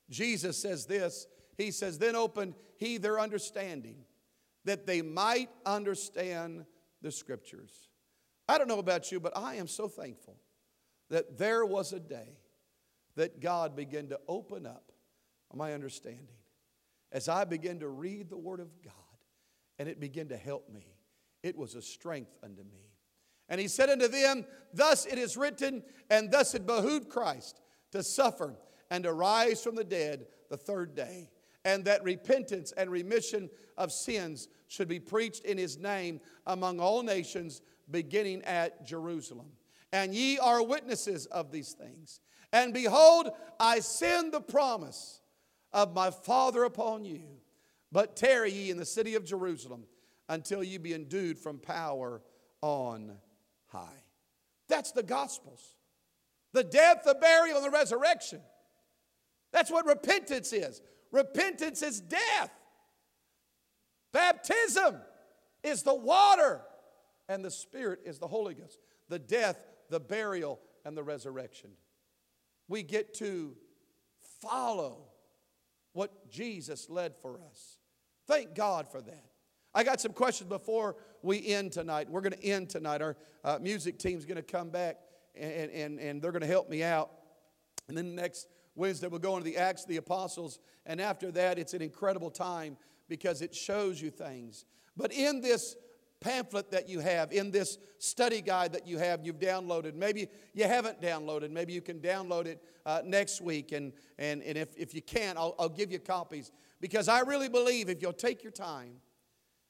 Jesus 0.10 0.58
says 0.58 0.86
this 0.86 1.28
He 1.58 1.72
says, 1.72 1.98
Then 1.98 2.16
opened 2.16 2.56
he 2.78 2.98
their 2.98 3.20
understanding, 3.20 4.06
that 4.66 4.86
they 4.86 5.02
might 5.02 5.50
understand 5.66 6.66
the 7.02 7.12
scriptures. 7.12 7.90
I 8.48 8.58
don't 8.58 8.68
know 8.68 8.80
about 8.80 9.12
you, 9.12 9.20
but 9.20 9.36
I 9.38 9.56
am 9.56 9.68
so 9.68 9.88
thankful 9.88 10.38
that 11.10 11.38
there 11.38 11.66
was 11.66 11.94
a 11.94 12.00
day 12.00 12.38
that 13.16 13.40
God 13.40 13.76
began 13.76 14.10
to 14.10 14.20
open 14.28 14.66
up 14.66 14.92
my 15.54 15.74
understanding 15.74 16.28
as 17.12 17.28
I 17.28 17.46
began 17.46 17.80
to 17.80 17.88
read 17.88 18.30
the 18.30 18.38
Word 18.38 18.60
of 18.60 18.70
God, 18.84 18.94
and 19.80 19.90
it 19.90 20.00
began 20.00 20.28
to 20.30 20.38
help 20.38 20.70
me 20.70 21.00
it 21.42 21.58
was 21.58 21.76
a 21.76 21.82
strength 21.82 22.38
unto 22.44 22.64
me. 22.64 22.92
And 23.50 23.60
he 23.60 23.68
said 23.68 23.90
unto 23.90 24.08
them, 24.08 24.46
Thus 24.74 25.06
it 25.06 25.18
is 25.18 25.38
written, 25.38 25.84
and 26.10 26.32
thus 26.32 26.54
it 26.54 26.66
behooved 26.66 27.10
Christ 27.10 27.62
to 27.92 28.04
suffer 28.04 28.56
and 28.90 29.04
to 29.04 29.14
rise 29.14 29.64
from 29.64 29.76
the 29.76 29.84
dead 29.84 30.26
the 30.50 30.58
third 30.58 30.96
day, 30.96 31.30
and 31.66 31.86
that 31.86 32.04
repentance 32.04 32.72
and 32.78 32.90
remission 32.90 33.50
of 33.78 33.92
sins 33.92 34.48
should 34.68 34.88
be 34.88 35.00
preached 35.00 35.46
in 35.46 35.58
his 35.58 35.78
name 35.78 36.22
among 36.46 36.80
all 36.80 37.04
nations, 37.04 37.62
beginning 37.90 38.44
at 38.44 38.86
Jerusalem. 38.86 39.48
And 39.92 40.14
ye 40.14 40.38
are 40.38 40.64
witnesses 40.64 41.26
of 41.28 41.52
these 41.52 41.74
things. 41.74 42.20
And 42.54 42.74
behold, 42.74 43.30
I 43.60 43.80
send 43.80 44.32
the 44.32 44.42
promise 44.42 45.22
of 45.74 45.94
my 45.94 46.12
Father 46.12 46.64
upon 46.64 47.06
you. 47.06 47.24
But 47.92 48.16
tarry 48.16 48.52
ye 48.52 48.70
in 48.70 48.78
the 48.78 48.86
city 48.86 49.16
of 49.16 49.26
Jerusalem 49.26 49.86
until 50.28 50.64
you 50.64 50.78
be 50.78 50.94
endued 50.94 51.40
from 51.40 51.58
power 51.58 52.22
on 52.62 53.18
high. 53.70 54.04
That's 54.68 54.92
the 54.92 55.04
Gospels. 55.04 55.76
The 56.54 56.64
death, 56.64 57.04
the 57.06 57.16
burial, 57.16 57.58
and 57.58 57.66
the 57.66 57.70
resurrection. 57.70 58.42
That's 59.52 59.72
what 59.72 59.86
repentance 59.86 60.54
is. 60.54 60.82
Repentance 61.12 61.82
is 61.82 62.02
death. 62.02 62.52
Baptism 64.12 64.96
is 65.64 65.84
the 65.84 65.94
water, 65.94 66.62
and 67.28 67.44
the 67.44 67.52
Spirit 67.52 68.00
is 68.06 68.20
the 68.20 68.28
Holy 68.28 68.54
Ghost. 68.54 68.80
The 69.10 69.20
death, 69.20 69.66
the 69.90 70.00
burial, 70.00 70.60
and 70.86 70.96
the 70.98 71.04
resurrection. 71.04 71.72
We 72.68 72.84
get 72.84 73.14
to 73.16 73.56
follow 74.42 75.10
what 75.94 76.30
Jesus 76.32 76.90
led 76.90 77.16
for 77.16 77.40
us. 77.50 77.78
Thank 78.28 78.56
God 78.56 78.92
for 78.92 79.02
that. 79.02 79.29
I 79.74 79.84
got 79.84 80.02
some 80.02 80.14
questions 80.14 80.50
before 80.50 80.96
we 81.22 81.46
end 81.48 81.72
tonight. 81.72 82.10
We're 82.10 82.22
going 82.22 82.34
to 82.34 82.44
end 82.44 82.70
tonight. 82.70 83.02
Our 83.02 83.16
uh, 83.44 83.60
music 83.62 84.00
team's 84.00 84.26
going 84.26 84.38
to 84.38 84.42
come 84.44 84.70
back 84.70 84.98
and, 85.36 85.72
and, 85.72 86.00
and 86.00 86.22
they're 86.22 86.32
going 86.32 86.42
to 86.42 86.48
help 86.48 86.70
me 86.70 86.84
out. 86.84 87.12
And 87.88 87.98
then 87.98 88.16
next 88.16 88.48
Wednesday, 88.76 89.08
we'll 89.08 89.20
go 89.20 89.38
into 89.38 89.46
the 89.46 89.58
Acts 89.58 89.84
of 89.84 89.90
the 89.90 89.98
Apostles. 89.98 90.60
And 90.86 91.00
after 91.00 91.32
that, 91.32 91.60
it's 91.60 91.74
an 91.74 91.82
incredible 91.82 92.32
time 92.32 92.78
because 93.08 93.42
it 93.42 93.54
shows 93.54 94.02
you 94.02 94.10
things. 94.10 94.66
But 94.98 95.12
in 95.14 95.42
this 95.42 95.76
pamphlet 96.20 96.72
that 96.72 96.90
you 96.90 97.00
have, 97.00 97.32
in 97.32 97.52
this 97.52 97.78
study 97.98 98.42
guide 98.42 98.74
that 98.74 98.88
you 98.88 98.98
have, 98.98 99.26
you've 99.26 99.40
downloaded. 99.40 99.96
Maybe 99.96 100.28
you 100.54 100.66
haven't 100.66 101.02
downloaded. 101.02 101.52
Maybe 101.52 101.74
you 101.74 101.82
can 101.82 102.00
download 102.00 102.46
it 102.46 102.62
uh, 102.86 103.02
next 103.06 103.42
week. 103.42 103.72
And, 103.72 103.94
and, 104.18 104.42
and 104.44 104.58
if, 104.58 104.76
if 104.78 104.94
you 104.94 105.02
can, 105.02 105.38
I'll, 105.38 105.56
I'll 105.60 105.70
give 105.70 105.92
you 105.92 106.00
copies. 106.00 106.52
Because 106.82 107.08
I 107.08 107.22
really 107.22 107.50
believe 107.50 107.90
if 107.90 108.02
you'll 108.02 108.14
take 108.14 108.44
your 108.44 108.52
time, 108.52 108.96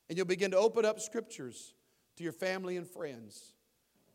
and 0.10 0.18
you'll 0.18 0.28
begin 0.28 0.52
to 0.52 0.58
open 0.58 0.86
up 0.86 1.00
scriptures 1.00 1.76
to 2.18 2.24
your 2.24 2.34
family 2.34 2.76
and 2.76 2.88
friends, 2.88 3.54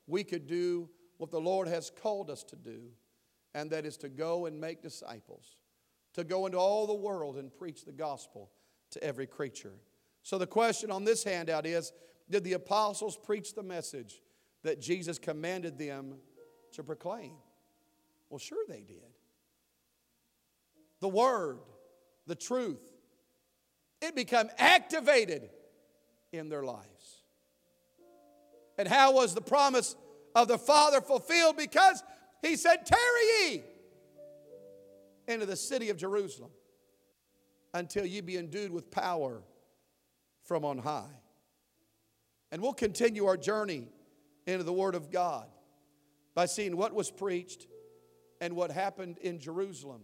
we 0.07 0.25
could 0.25 0.47
do 0.47 0.91
what 1.19 1.31
the 1.31 1.41
Lord 1.41 1.69
has 1.69 1.91
called 1.91 2.31
us 2.31 2.43
to 2.45 2.57
do, 2.57 2.83
and 3.55 3.71
that 3.71 3.87
is 3.87 3.97
to 3.99 4.09
go 4.09 4.47
and 4.47 4.61
make 4.61 4.83
disciples, 4.83 5.57
to 6.15 6.25
go 6.25 6.47
into 6.47 6.59
all 6.59 6.87
the 6.87 6.95
world 6.95 7.37
and 7.37 7.57
preach 7.57 7.85
the 7.85 7.93
gospel 7.93 8.51
to 8.91 9.03
every 9.03 9.27
creature. 9.27 9.73
So 10.23 10.37
the 10.37 10.47
question 10.47 10.91
on 10.91 11.05
this 11.05 11.23
handout 11.23 11.67
is 11.67 11.93
Did 12.29 12.45
the 12.45 12.55
apostles 12.55 13.17
preach 13.17 13.55
the 13.55 13.63
message 13.63 14.21
that 14.63 14.81
Jesus 14.81 15.19
commanded 15.19 15.79
them 15.79 16.17
to 16.73 16.83
proclaim? 16.83 17.35
Well, 18.29 18.39
sure 18.39 18.65
they 18.69 18.83
did. 18.83 19.15
The 21.01 21.09
word, 21.09 21.59
the 22.27 22.35
truth, 22.35 22.83
it 24.01 24.17
became 24.17 24.49
activated 24.59 25.51
in 26.37 26.49
their 26.49 26.63
lives. 26.63 27.23
And 28.79 28.89
how 28.89 29.13
was 29.13 29.35
the 29.35 29.41
promise 29.41 29.97
of 30.35 30.49
the 30.49 30.59
Father 30.59 31.01
fulfilled? 31.01 31.57
Because 31.57 32.03
He 32.43 32.57
said, 32.57 32.87
Tarry 32.87 33.53
ye 33.53 33.63
into 35.29 35.47
the 35.47 35.57
city 35.57 35.91
of 35.91 35.97
Jerusalem 35.97 36.51
until 37.73 38.05
ye 38.05 38.21
be 38.21 38.37
endued 38.37 38.71
with 38.71 38.91
power 38.91 39.43
from 40.43 40.65
on 40.65 40.79
high. 40.79 41.11
And 42.53 42.63
we'll 42.63 42.75
continue 42.75 43.27
our 43.27 43.37
journey 43.37 43.89
into 44.47 44.65
the 44.65 44.73
Word 44.73 44.95
of 44.95 45.11
God 45.11 45.47
by 46.35 46.47
seeing 46.47 46.77
what 46.77 46.95
was 46.95 47.11
preached 47.11 47.67
and 48.41 48.55
what 48.55 48.71
happened 48.71 49.19
in 49.19 49.39
Jerusalem 49.39 50.03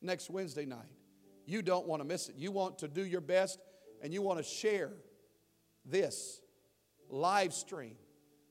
next 0.00 0.30
Wednesday 0.30 0.64
night. 0.64 0.92
You 1.46 1.62
don't 1.62 1.86
want 1.86 2.00
to 2.00 2.08
miss 2.08 2.28
it. 2.28 2.36
You 2.36 2.50
want 2.50 2.78
to 2.78 2.88
do 2.88 3.04
your 3.04 3.20
best 3.20 3.58
and 4.00 4.12
you 4.12 4.22
want 4.22 4.38
to 4.38 4.44
share 4.44 4.92
this 5.84 6.40
live 7.08 7.52
stream 7.52 7.96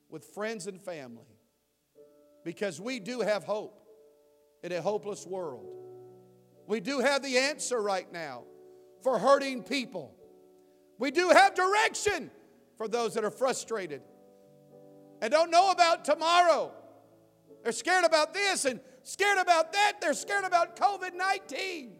with 0.08 0.24
friends 0.24 0.66
and 0.66 0.80
family 0.80 1.38
because 2.44 2.80
we 2.80 3.00
do 3.00 3.20
have 3.20 3.44
hope 3.44 3.82
in 4.62 4.72
a 4.72 4.80
hopeless 4.80 5.26
world. 5.26 5.66
We 6.66 6.80
do 6.80 7.00
have 7.00 7.22
the 7.22 7.38
answer 7.38 7.80
right 7.80 8.10
now 8.12 8.44
for 9.02 9.18
hurting 9.18 9.62
people. 9.62 10.14
We 10.98 11.10
do 11.10 11.30
have 11.30 11.54
direction 11.54 12.30
for 12.76 12.86
those 12.86 13.14
that 13.14 13.24
are 13.24 13.30
frustrated 13.30 14.02
and 15.20 15.30
don't 15.30 15.50
know 15.50 15.70
about 15.70 16.04
tomorrow. 16.04 16.72
They're 17.62 17.72
scared 17.72 18.04
about 18.04 18.34
this 18.34 18.64
and 18.64 18.80
scared 19.02 19.38
about 19.38 19.72
that. 19.72 19.94
They're 20.00 20.14
scared 20.14 20.44
about 20.44 20.76
COVID 20.76 21.14
19. 21.16 21.92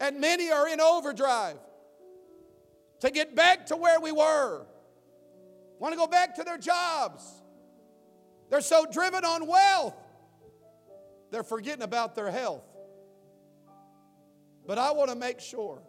And 0.00 0.20
many 0.20 0.50
are 0.50 0.68
in 0.68 0.80
overdrive 0.80 1.56
to 3.06 3.12
get 3.12 3.34
back 3.34 3.66
to 3.66 3.76
where 3.76 4.00
we 4.00 4.12
were, 4.12 4.66
want 5.78 5.92
to 5.92 5.98
go 5.98 6.06
back 6.06 6.34
to 6.36 6.44
their 6.44 6.58
jobs. 6.58 7.24
They're 8.50 8.60
so 8.60 8.86
driven 8.90 9.24
on 9.24 9.46
wealth, 9.46 9.94
they're 11.30 11.42
forgetting 11.42 11.82
about 11.82 12.14
their 12.14 12.30
health. 12.30 12.64
But 14.66 14.78
I 14.78 14.90
want 14.92 15.10
to 15.10 15.16
make 15.16 15.40
sure 15.40 15.80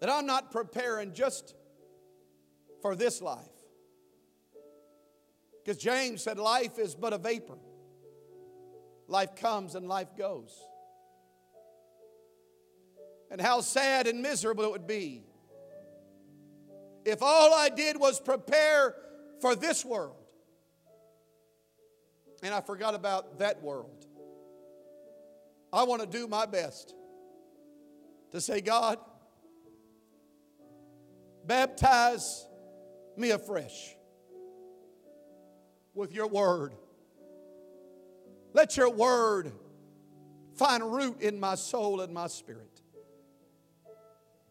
that 0.00 0.10
I'm 0.10 0.26
not 0.26 0.50
preparing 0.50 1.12
just 1.12 1.54
for 2.82 2.96
this 2.96 3.22
life. 3.22 3.44
Because 5.64 5.80
James 5.80 6.22
said 6.22 6.38
life 6.38 6.78
is 6.78 6.94
but 6.94 7.12
a 7.12 7.18
vapor. 7.18 7.58
Life 9.06 9.36
comes 9.36 9.74
and 9.74 9.86
life 9.86 10.16
goes. 10.16 10.58
And 13.30 13.40
how 13.40 13.60
sad 13.60 14.06
and 14.06 14.22
miserable 14.22 14.64
it 14.64 14.72
would 14.72 14.86
be 14.86 15.22
if 17.04 17.22
all 17.22 17.54
I 17.54 17.68
did 17.68 17.98
was 17.98 18.20
prepare 18.20 18.94
for 19.40 19.54
this 19.54 19.84
world 19.84 20.18
and 22.42 22.54
I 22.54 22.60
forgot 22.60 22.94
about 22.94 23.38
that 23.38 23.62
world. 23.62 24.06
I 25.72 25.82
want 25.84 26.00
to 26.02 26.06
do 26.08 26.26
my 26.26 26.46
best 26.46 26.94
to 28.32 28.40
say, 28.40 28.60
God, 28.60 28.98
baptize 31.46 32.46
me 33.16 33.30
afresh 33.30 33.96
with 35.94 36.12
your 36.12 36.28
word. 36.28 36.74
Let 38.52 38.76
your 38.76 38.90
word 38.90 39.52
find 40.56 40.82
root 40.82 41.20
in 41.20 41.38
my 41.40 41.54
soul 41.54 42.00
and 42.00 42.12
my 42.12 42.28
spirit. 42.28 42.77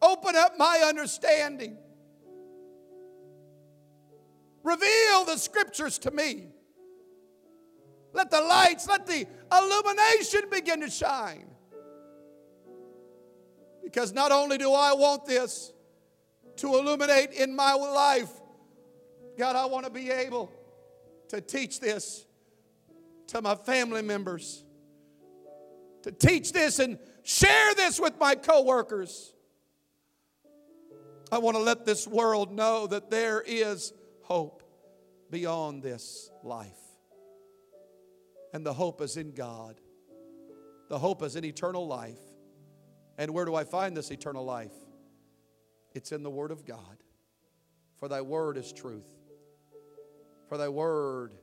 Open 0.00 0.36
up 0.36 0.58
my 0.58 0.84
understanding. 0.86 1.76
Reveal 4.62 5.24
the 5.24 5.36
scriptures 5.36 5.98
to 6.00 6.10
me. 6.10 6.48
Let 8.12 8.30
the 8.30 8.40
lights, 8.40 8.88
let 8.88 9.06
the 9.06 9.26
illumination 9.52 10.50
begin 10.50 10.80
to 10.80 10.90
shine. 10.90 11.46
Because 13.82 14.12
not 14.12 14.32
only 14.32 14.58
do 14.58 14.72
I 14.72 14.92
want 14.92 15.24
this 15.24 15.72
to 16.56 16.74
illuminate 16.74 17.32
in 17.32 17.54
my 17.54 17.72
life, 17.72 18.30
God, 19.38 19.56
I 19.56 19.66
want 19.66 19.84
to 19.86 19.90
be 19.90 20.10
able 20.10 20.50
to 21.28 21.40
teach 21.40 21.80
this 21.80 22.24
to 23.28 23.40
my 23.40 23.54
family 23.54 24.02
members, 24.02 24.64
to 26.02 26.10
teach 26.10 26.52
this 26.52 26.78
and 26.78 26.98
share 27.22 27.74
this 27.74 28.00
with 28.00 28.18
my 28.18 28.34
coworkers. 28.34 29.32
I 31.30 31.38
want 31.38 31.56
to 31.56 31.62
let 31.62 31.84
this 31.84 32.06
world 32.06 32.52
know 32.52 32.86
that 32.86 33.10
there 33.10 33.42
is 33.46 33.92
hope 34.22 34.62
beyond 35.30 35.82
this 35.82 36.30
life. 36.42 36.78
And 38.52 38.64
the 38.64 38.72
hope 38.72 39.02
is 39.02 39.16
in 39.16 39.32
God. 39.32 39.80
The 40.88 40.98
hope 40.98 41.22
is 41.22 41.36
in 41.36 41.44
eternal 41.44 41.86
life. 41.86 42.18
And 43.18 43.32
where 43.32 43.44
do 43.44 43.54
I 43.54 43.64
find 43.64 43.96
this 43.96 44.10
eternal 44.10 44.44
life? 44.44 44.72
It's 45.94 46.12
in 46.12 46.22
the 46.22 46.30
Word 46.30 46.50
of 46.50 46.64
God. 46.64 47.02
For 47.96 48.08
thy 48.08 48.20
Word 48.20 48.56
is 48.56 48.72
truth, 48.72 49.12
for 50.48 50.56
thy 50.56 50.68
Word 50.68 51.34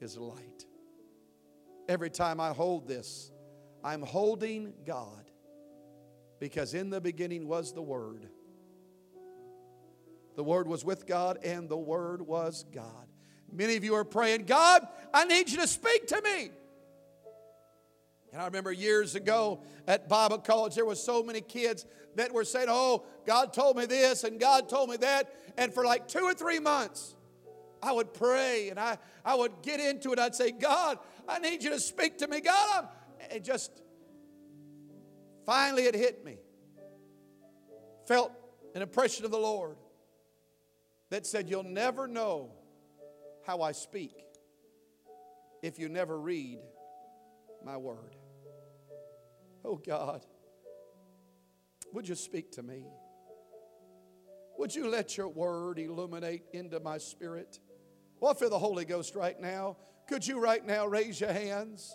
is 0.00 0.18
light. 0.18 0.66
Every 1.88 2.10
time 2.10 2.40
I 2.40 2.50
hold 2.50 2.88
this, 2.88 3.30
I'm 3.84 4.02
holding 4.02 4.72
God 4.84 5.30
because 6.40 6.74
in 6.74 6.90
the 6.90 7.00
beginning 7.00 7.46
was 7.46 7.72
the 7.72 7.82
Word. 7.82 8.28
The 10.36 10.44
Word 10.44 10.66
was 10.66 10.84
with 10.84 11.06
God, 11.06 11.38
and 11.44 11.68
the 11.68 11.76
Word 11.76 12.22
was 12.22 12.64
God. 12.72 13.06
Many 13.52 13.76
of 13.76 13.84
you 13.84 13.94
are 13.94 14.04
praying, 14.04 14.44
God, 14.44 14.86
I 15.12 15.24
need 15.24 15.50
you 15.50 15.58
to 15.58 15.66
speak 15.66 16.06
to 16.08 16.22
me. 16.22 16.50
And 18.32 18.40
I 18.40 18.46
remember 18.46 18.72
years 18.72 19.14
ago 19.14 19.60
at 19.86 20.08
Bible 20.08 20.38
college, 20.38 20.74
there 20.74 20.86
were 20.86 20.94
so 20.94 21.22
many 21.22 21.42
kids 21.42 21.84
that 22.16 22.32
were 22.32 22.44
saying, 22.44 22.68
Oh, 22.70 23.04
God 23.26 23.52
told 23.52 23.76
me 23.76 23.84
this 23.84 24.24
and 24.24 24.40
God 24.40 24.70
told 24.70 24.88
me 24.88 24.96
that. 24.98 25.34
And 25.58 25.72
for 25.72 25.84
like 25.84 26.08
two 26.08 26.22
or 26.22 26.32
three 26.32 26.58
months, 26.58 27.14
I 27.82 27.92
would 27.92 28.14
pray 28.14 28.70
and 28.70 28.80
I, 28.80 28.96
I 29.22 29.34
would 29.34 29.52
get 29.62 29.80
into 29.80 30.12
it. 30.12 30.18
I'd 30.18 30.34
say, 30.34 30.50
God, 30.50 30.98
I 31.28 31.40
need 31.40 31.62
you 31.62 31.70
to 31.70 31.80
speak 31.80 32.18
to 32.18 32.28
me. 32.28 32.40
God, 32.40 32.88
I'm, 33.20 33.36
it 33.36 33.44
just 33.44 33.70
finally 35.44 35.84
it 35.84 35.94
hit 35.94 36.24
me. 36.24 36.38
Felt 38.08 38.32
an 38.74 38.80
impression 38.80 39.26
of 39.26 39.30
the 39.30 39.38
Lord 39.38 39.76
that 41.12 41.26
said, 41.26 41.50
You'll 41.50 41.62
never 41.62 42.08
know 42.08 42.52
how 43.46 43.60
I 43.60 43.72
speak 43.72 44.24
if 45.62 45.78
you 45.78 45.90
never 45.90 46.18
read 46.18 46.58
my 47.62 47.76
word. 47.76 48.16
Oh 49.62 49.76
God, 49.76 50.24
would 51.92 52.08
you 52.08 52.14
speak 52.14 52.50
to 52.52 52.62
me? 52.62 52.86
Would 54.56 54.74
you 54.74 54.88
let 54.88 55.18
your 55.18 55.28
word 55.28 55.78
illuminate 55.78 56.44
into 56.54 56.80
my 56.80 56.96
spirit? 56.96 57.60
Well, 58.18 58.32
feel 58.32 58.48
the 58.48 58.58
Holy 58.58 58.86
Ghost 58.86 59.14
right 59.14 59.38
now. 59.38 59.76
Could 60.08 60.26
you 60.26 60.40
right 60.40 60.64
now 60.64 60.86
raise 60.86 61.20
your 61.20 61.32
hands? 61.32 61.94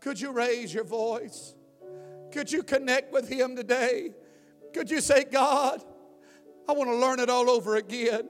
Could 0.00 0.20
you 0.20 0.30
raise 0.30 0.74
your 0.74 0.84
voice? 0.84 1.54
Could 2.32 2.52
you 2.52 2.62
connect 2.62 3.14
with 3.14 3.30
Him 3.30 3.56
today? 3.56 4.10
Could 4.74 4.90
you 4.90 5.00
say, 5.00 5.24
God, 5.24 5.82
I 6.68 6.72
want 6.72 6.90
to 6.90 6.96
learn 6.96 7.18
it 7.18 7.30
all 7.30 7.48
over 7.48 7.76
again? 7.76 8.28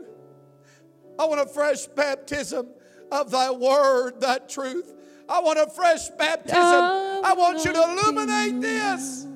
I 1.18 1.24
want 1.26 1.40
a 1.40 1.46
fresh 1.46 1.87
baptism 1.87 2.68
of 3.11 3.31
thy 3.31 3.50
word, 3.50 4.20
that 4.20 4.48
truth. 4.48 4.94
I 5.28 5.40
want 5.40 5.59
a 5.59 5.66
fresh 5.68 6.09
baptism. 6.11 6.61
I 6.61 7.35
want 7.37 7.64
you 7.64 7.72
to 7.72 7.83
illuminate 7.83 8.61
this 8.61 9.26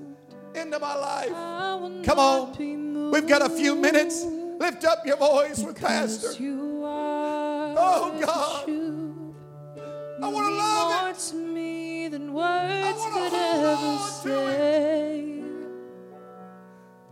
into 0.55 0.79
my 0.79 0.95
life. 0.95 1.33
Come 2.05 2.19
on. 2.19 3.11
We've 3.11 3.27
got 3.27 3.43
a 3.43 3.51
few 3.51 3.75
minutes. 3.75 4.25
Lift 4.25 4.85
up 4.85 5.05
your 5.05 5.17
voice 5.17 5.59
with 5.63 5.81
Pastor. 5.81 6.35
Oh, 6.41 8.13
God. 8.21 8.69
I 10.23 10.29
want 10.29 10.47
to 10.47 10.53
love 10.55 11.09
it. 11.09 11.19
To 11.31 11.35
me 11.37 12.09
than 12.09 12.33
words 12.33 13.05
could 13.13 13.33
ever 13.33 13.99
say. 14.23 15.43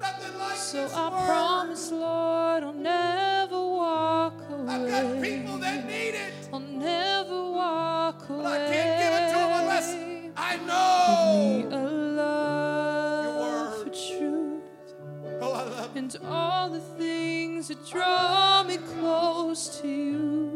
Like 0.01 0.57
so 0.57 0.89
I 0.95 1.25
promise, 1.27 1.91
Lord, 1.91 2.63
I'll 2.63 2.73
never. 2.73 3.40
I've 4.73 4.87
got 4.89 5.21
people 5.21 5.59
that 5.59 5.85
need 5.87 6.15
it. 6.15 6.33
I'll 6.53 6.61
never 6.61 7.51
walk 7.51 8.29
away. 8.31 8.43
But 8.45 8.53
I 8.53 8.73
can't 8.73 9.01
give 9.03 9.13
it 9.19 9.27
to 9.33 9.35
them 9.35 9.53
unless 9.63 9.89
I 10.37 10.53
Give 10.53 10.61
me 10.61 10.67
know. 10.67 11.69
a 11.77 11.83
love 12.23 13.25
Your 13.25 13.35
word. 13.43 13.83
for 13.83 13.91
truth 13.91 15.43
Oh, 15.43 15.53
I 15.53 15.63
love 15.65 15.97
and 15.97 16.17
all 16.25 16.69
the 16.71 16.81
things 16.81 17.69
that 17.69 17.85
draw 17.85 18.63
me 18.63 18.77
close 18.77 19.81
to 19.81 19.89
you. 19.89 20.51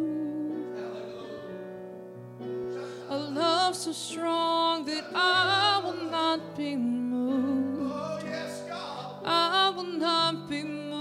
A 3.09 3.17
love 3.19 3.75
so 3.75 3.93
strong 3.93 4.85
that 4.87 5.05
I 5.15 5.81
will 5.85 6.11
not 6.11 6.57
be 6.57 6.77
moved. 6.77 7.93
Oh, 7.93 8.19
yes, 8.25 8.63
God. 8.69 9.23
I 9.25 9.71
will 9.75 9.85
not 9.85 10.49
be 10.49 10.63
moved 10.63 10.94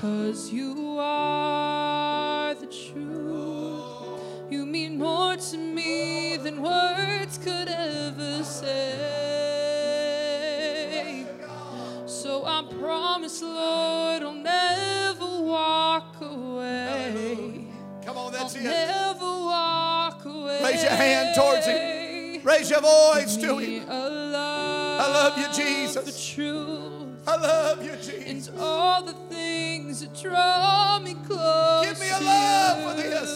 Cause 0.00 0.52
you 0.52 0.98
are 1.00 2.54
the 2.54 2.66
truth. 2.66 4.20
You 4.50 4.66
mean 4.66 4.98
more 4.98 5.36
to 5.36 5.56
me 5.56 6.36
than 6.36 6.60
words 6.62 7.38
could 7.38 7.68
ever 7.68 8.44
say. 8.44 9.26
So 12.04 12.44
I 12.44 12.62
promise, 12.78 13.40
Lord, 13.40 14.22
I'll 14.22 14.34
never 14.34 15.40
walk 15.40 16.20
away. 16.20 17.66
Come 18.04 18.18
on, 18.18 18.32
that's 18.32 18.54
it. 18.54 18.64
Never 18.64 19.24
walk 19.24 20.22
away. 20.26 20.62
Raise 20.62 20.82
your 20.82 20.92
hand 20.92 21.34
towards 21.34 21.64
Him. 21.66 22.42
Raise 22.44 22.68
your 22.68 22.82
voice 22.82 23.36
to 23.38 23.56
Him. 23.56 23.86
I 23.88 25.10
love 25.10 25.38
you, 25.38 25.46
Jesus. 25.54 26.36
I 27.26 27.36
love 27.36 27.82
you, 27.82 27.96
Jesus. 27.96 28.48
And 28.48 28.60
all 28.60 29.02
the 29.02 29.25
draw 30.22 30.98
me 31.00 31.14
close. 31.26 31.86
Give 31.86 32.00
me 32.00 32.10
a 32.10 32.20
love 32.20 32.82
for 32.82 32.94
this. 33.02 33.30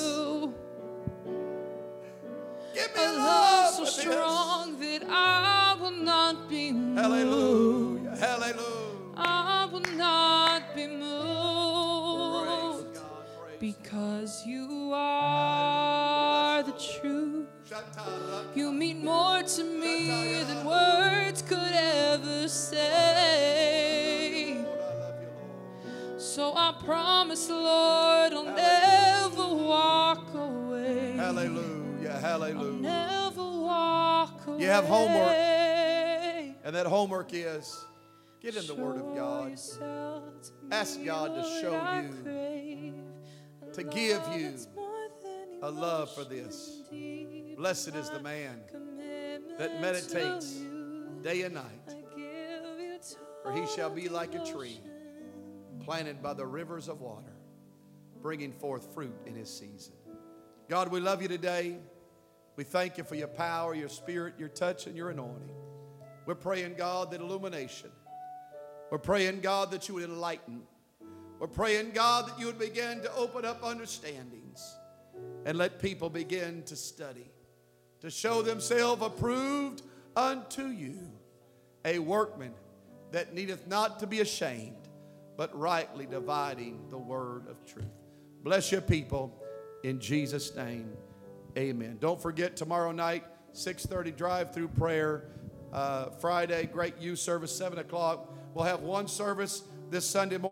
Give 2.74 2.94
me 2.96 3.02
A 3.04 3.10
a 3.10 3.12
love 3.18 3.74
so 3.74 3.84
this. 3.84 3.96
strong 3.96 4.78
that 4.80 5.02
I 5.08 5.76
will 5.80 5.90
not 5.90 6.48
be 6.48 6.72
moved. 6.72 6.98
Hallelujah. 6.98 8.16
Hallelujah. 8.16 9.14
I 9.16 9.68
will 9.72 9.80
not 9.96 10.74
be 10.74 10.86
moved. 10.86 12.94
Praise 12.96 13.58
because 13.60 14.46
you 14.46 14.92
are 14.94 16.62
the 16.62 16.72
truth. 16.72 17.46
You 18.54 18.72
mean 18.72 19.04
more 19.04 19.42
to 19.42 19.64
me 19.64 20.42
than 20.44 20.64
words 20.66 21.42
could 21.42 21.58
ever 21.74 22.48
say. 22.48 23.59
So 26.40 26.54
I 26.56 26.72
promise, 26.86 27.50
Lord, 27.50 28.32
I'll 28.32 28.44
never 28.44 29.54
walk 29.62 30.32
away. 30.32 31.12
Hallelujah. 31.14 32.12
Hallelujah. 32.12 32.80
Never 32.80 33.42
walk 33.42 34.46
away. 34.46 34.62
You 34.62 34.68
have 34.68 34.86
homework. 34.86 35.36
And 36.64 36.74
that 36.74 36.86
homework 36.86 37.34
is 37.34 37.84
get 38.40 38.56
in 38.56 38.66
the 38.66 38.74
Word 38.74 38.96
of 38.96 39.14
God, 39.14 39.52
Ask 40.72 41.04
God 41.04 41.34
to 41.34 41.42
show 41.60 41.74
you, 42.24 42.94
to 43.74 43.82
give 43.84 44.22
you 44.34 44.54
a 45.60 45.70
love 45.70 46.10
for 46.14 46.24
this. 46.24 46.80
Blessed 47.58 47.94
is 47.96 48.08
the 48.08 48.20
man 48.20 48.62
that 49.58 49.78
meditates 49.82 50.58
day 51.22 51.42
and 51.42 51.56
night, 51.56 51.94
for 53.42 53.52
he 53.52 53.66
shall 53.66 53.90
be 53.90 54.08
like 54.08 54.34
a 54.34 54.42
tree 54.42 54.80
planted 55.80 56.22
by 56.22 56.34
the 56.34 56.46
rivers 56.46 56.88
of 56.88 57.00
water, 57.00 57.32
bringing 58.22 58.52
forth 58.52 58.94
fruit 58.94 59.14
in 59.26 59.34
his 59.34 59.48
season. 59.48 59.94
God, 60.68 60.90
we 60.90 61.00
love 61.00 61.22
you 61.22 61.28
today. 61.28 61.78
We 62.56 62.64
thank 62.64 62.98
you 62.98 63.04
for 63.04 63.14
your 63.14 63.28
power, 63.28 63.74
your 63.74 63.88
spirit, 63.88 64.34
your 64.38 64.48
touch, 64.48 64.86
and 64.86 64.96
your 64.96 65.10
anointing. 65.10 65.56
We're 66.26 66.34
praying, 66.34 66.74
God, 66.76 67.10
that 67.10 67.20
illumination. 67.20 67.90
We're 68.90 68.98
praying, 68.98 69.40
God, 69.40 69.70
that 69.70 69.88
you 69.88 69.94
would 69.94 70.04
enlighten. 70.04 70.62
We're 71.38 71.46
praying, 71.46 71.92
God, 71.92 72.28
that 72.28 72.38
you 72.38 72.46
would 72.46 72.58
begin 72.58 73.00
to 73.02 73.14
open 73.14 73.44
up 73.44 73.64
understandings 73.64 74.76
and 75.46 75.56
let 75.56 75.80
people 75.80 76.10
begin 76.10 76.62
to 76.64 76.76
study, 76.76 77.30
to 78.00 78.10
show 78.10 78.42
themselves 78.42 79.02
approved 79.02 79.82
unto 80.14 80.66
you, 80.66 80.98
a 81.84 81.98
workman 81.98 82.52
that 83.12 83.34
needeth 83.34 83.66
not 83.66 84.00
to 84.00 84.06
be 84.06 84.20
ashamed, 84.20 84.79
but 85.40 85.58
rightly 85.58 86.04
dividing 86.04 86.78
the 86.90 86.98
word 86.98 87.46
of 87.48 87.64
truth. 87.64 87.86
Bless 88.42 88.70
your 88.70 88.82
people 88.82 89.34
in 89.84 89.98
Jesus' 89.98 90.54
name. 90.54 90.92
Amen. 91.56 91.96
Don't 91.98 92.20
forget 92.20 92.58
tomorrow 92.58 92.92
night, 92.92 93.24
6:30 93.54 94.10
drive-through 94.10 94.68
prayer. 94.68 95.30
Uh, 95.72 96.10
Friday, 96.10 96.66
great 96.66 96.98
youth 96.98 97.20
service, 97.20 97.56
7 97.56 97.78
o'clock. 97.78 98.30
We'll 98.52 98.66
have 98.66 98.82
one 98.82 99.08
service 99.08 99.62
this 99.88 100.04
Sunday 100.04 100.36
morning. 100.36 100.48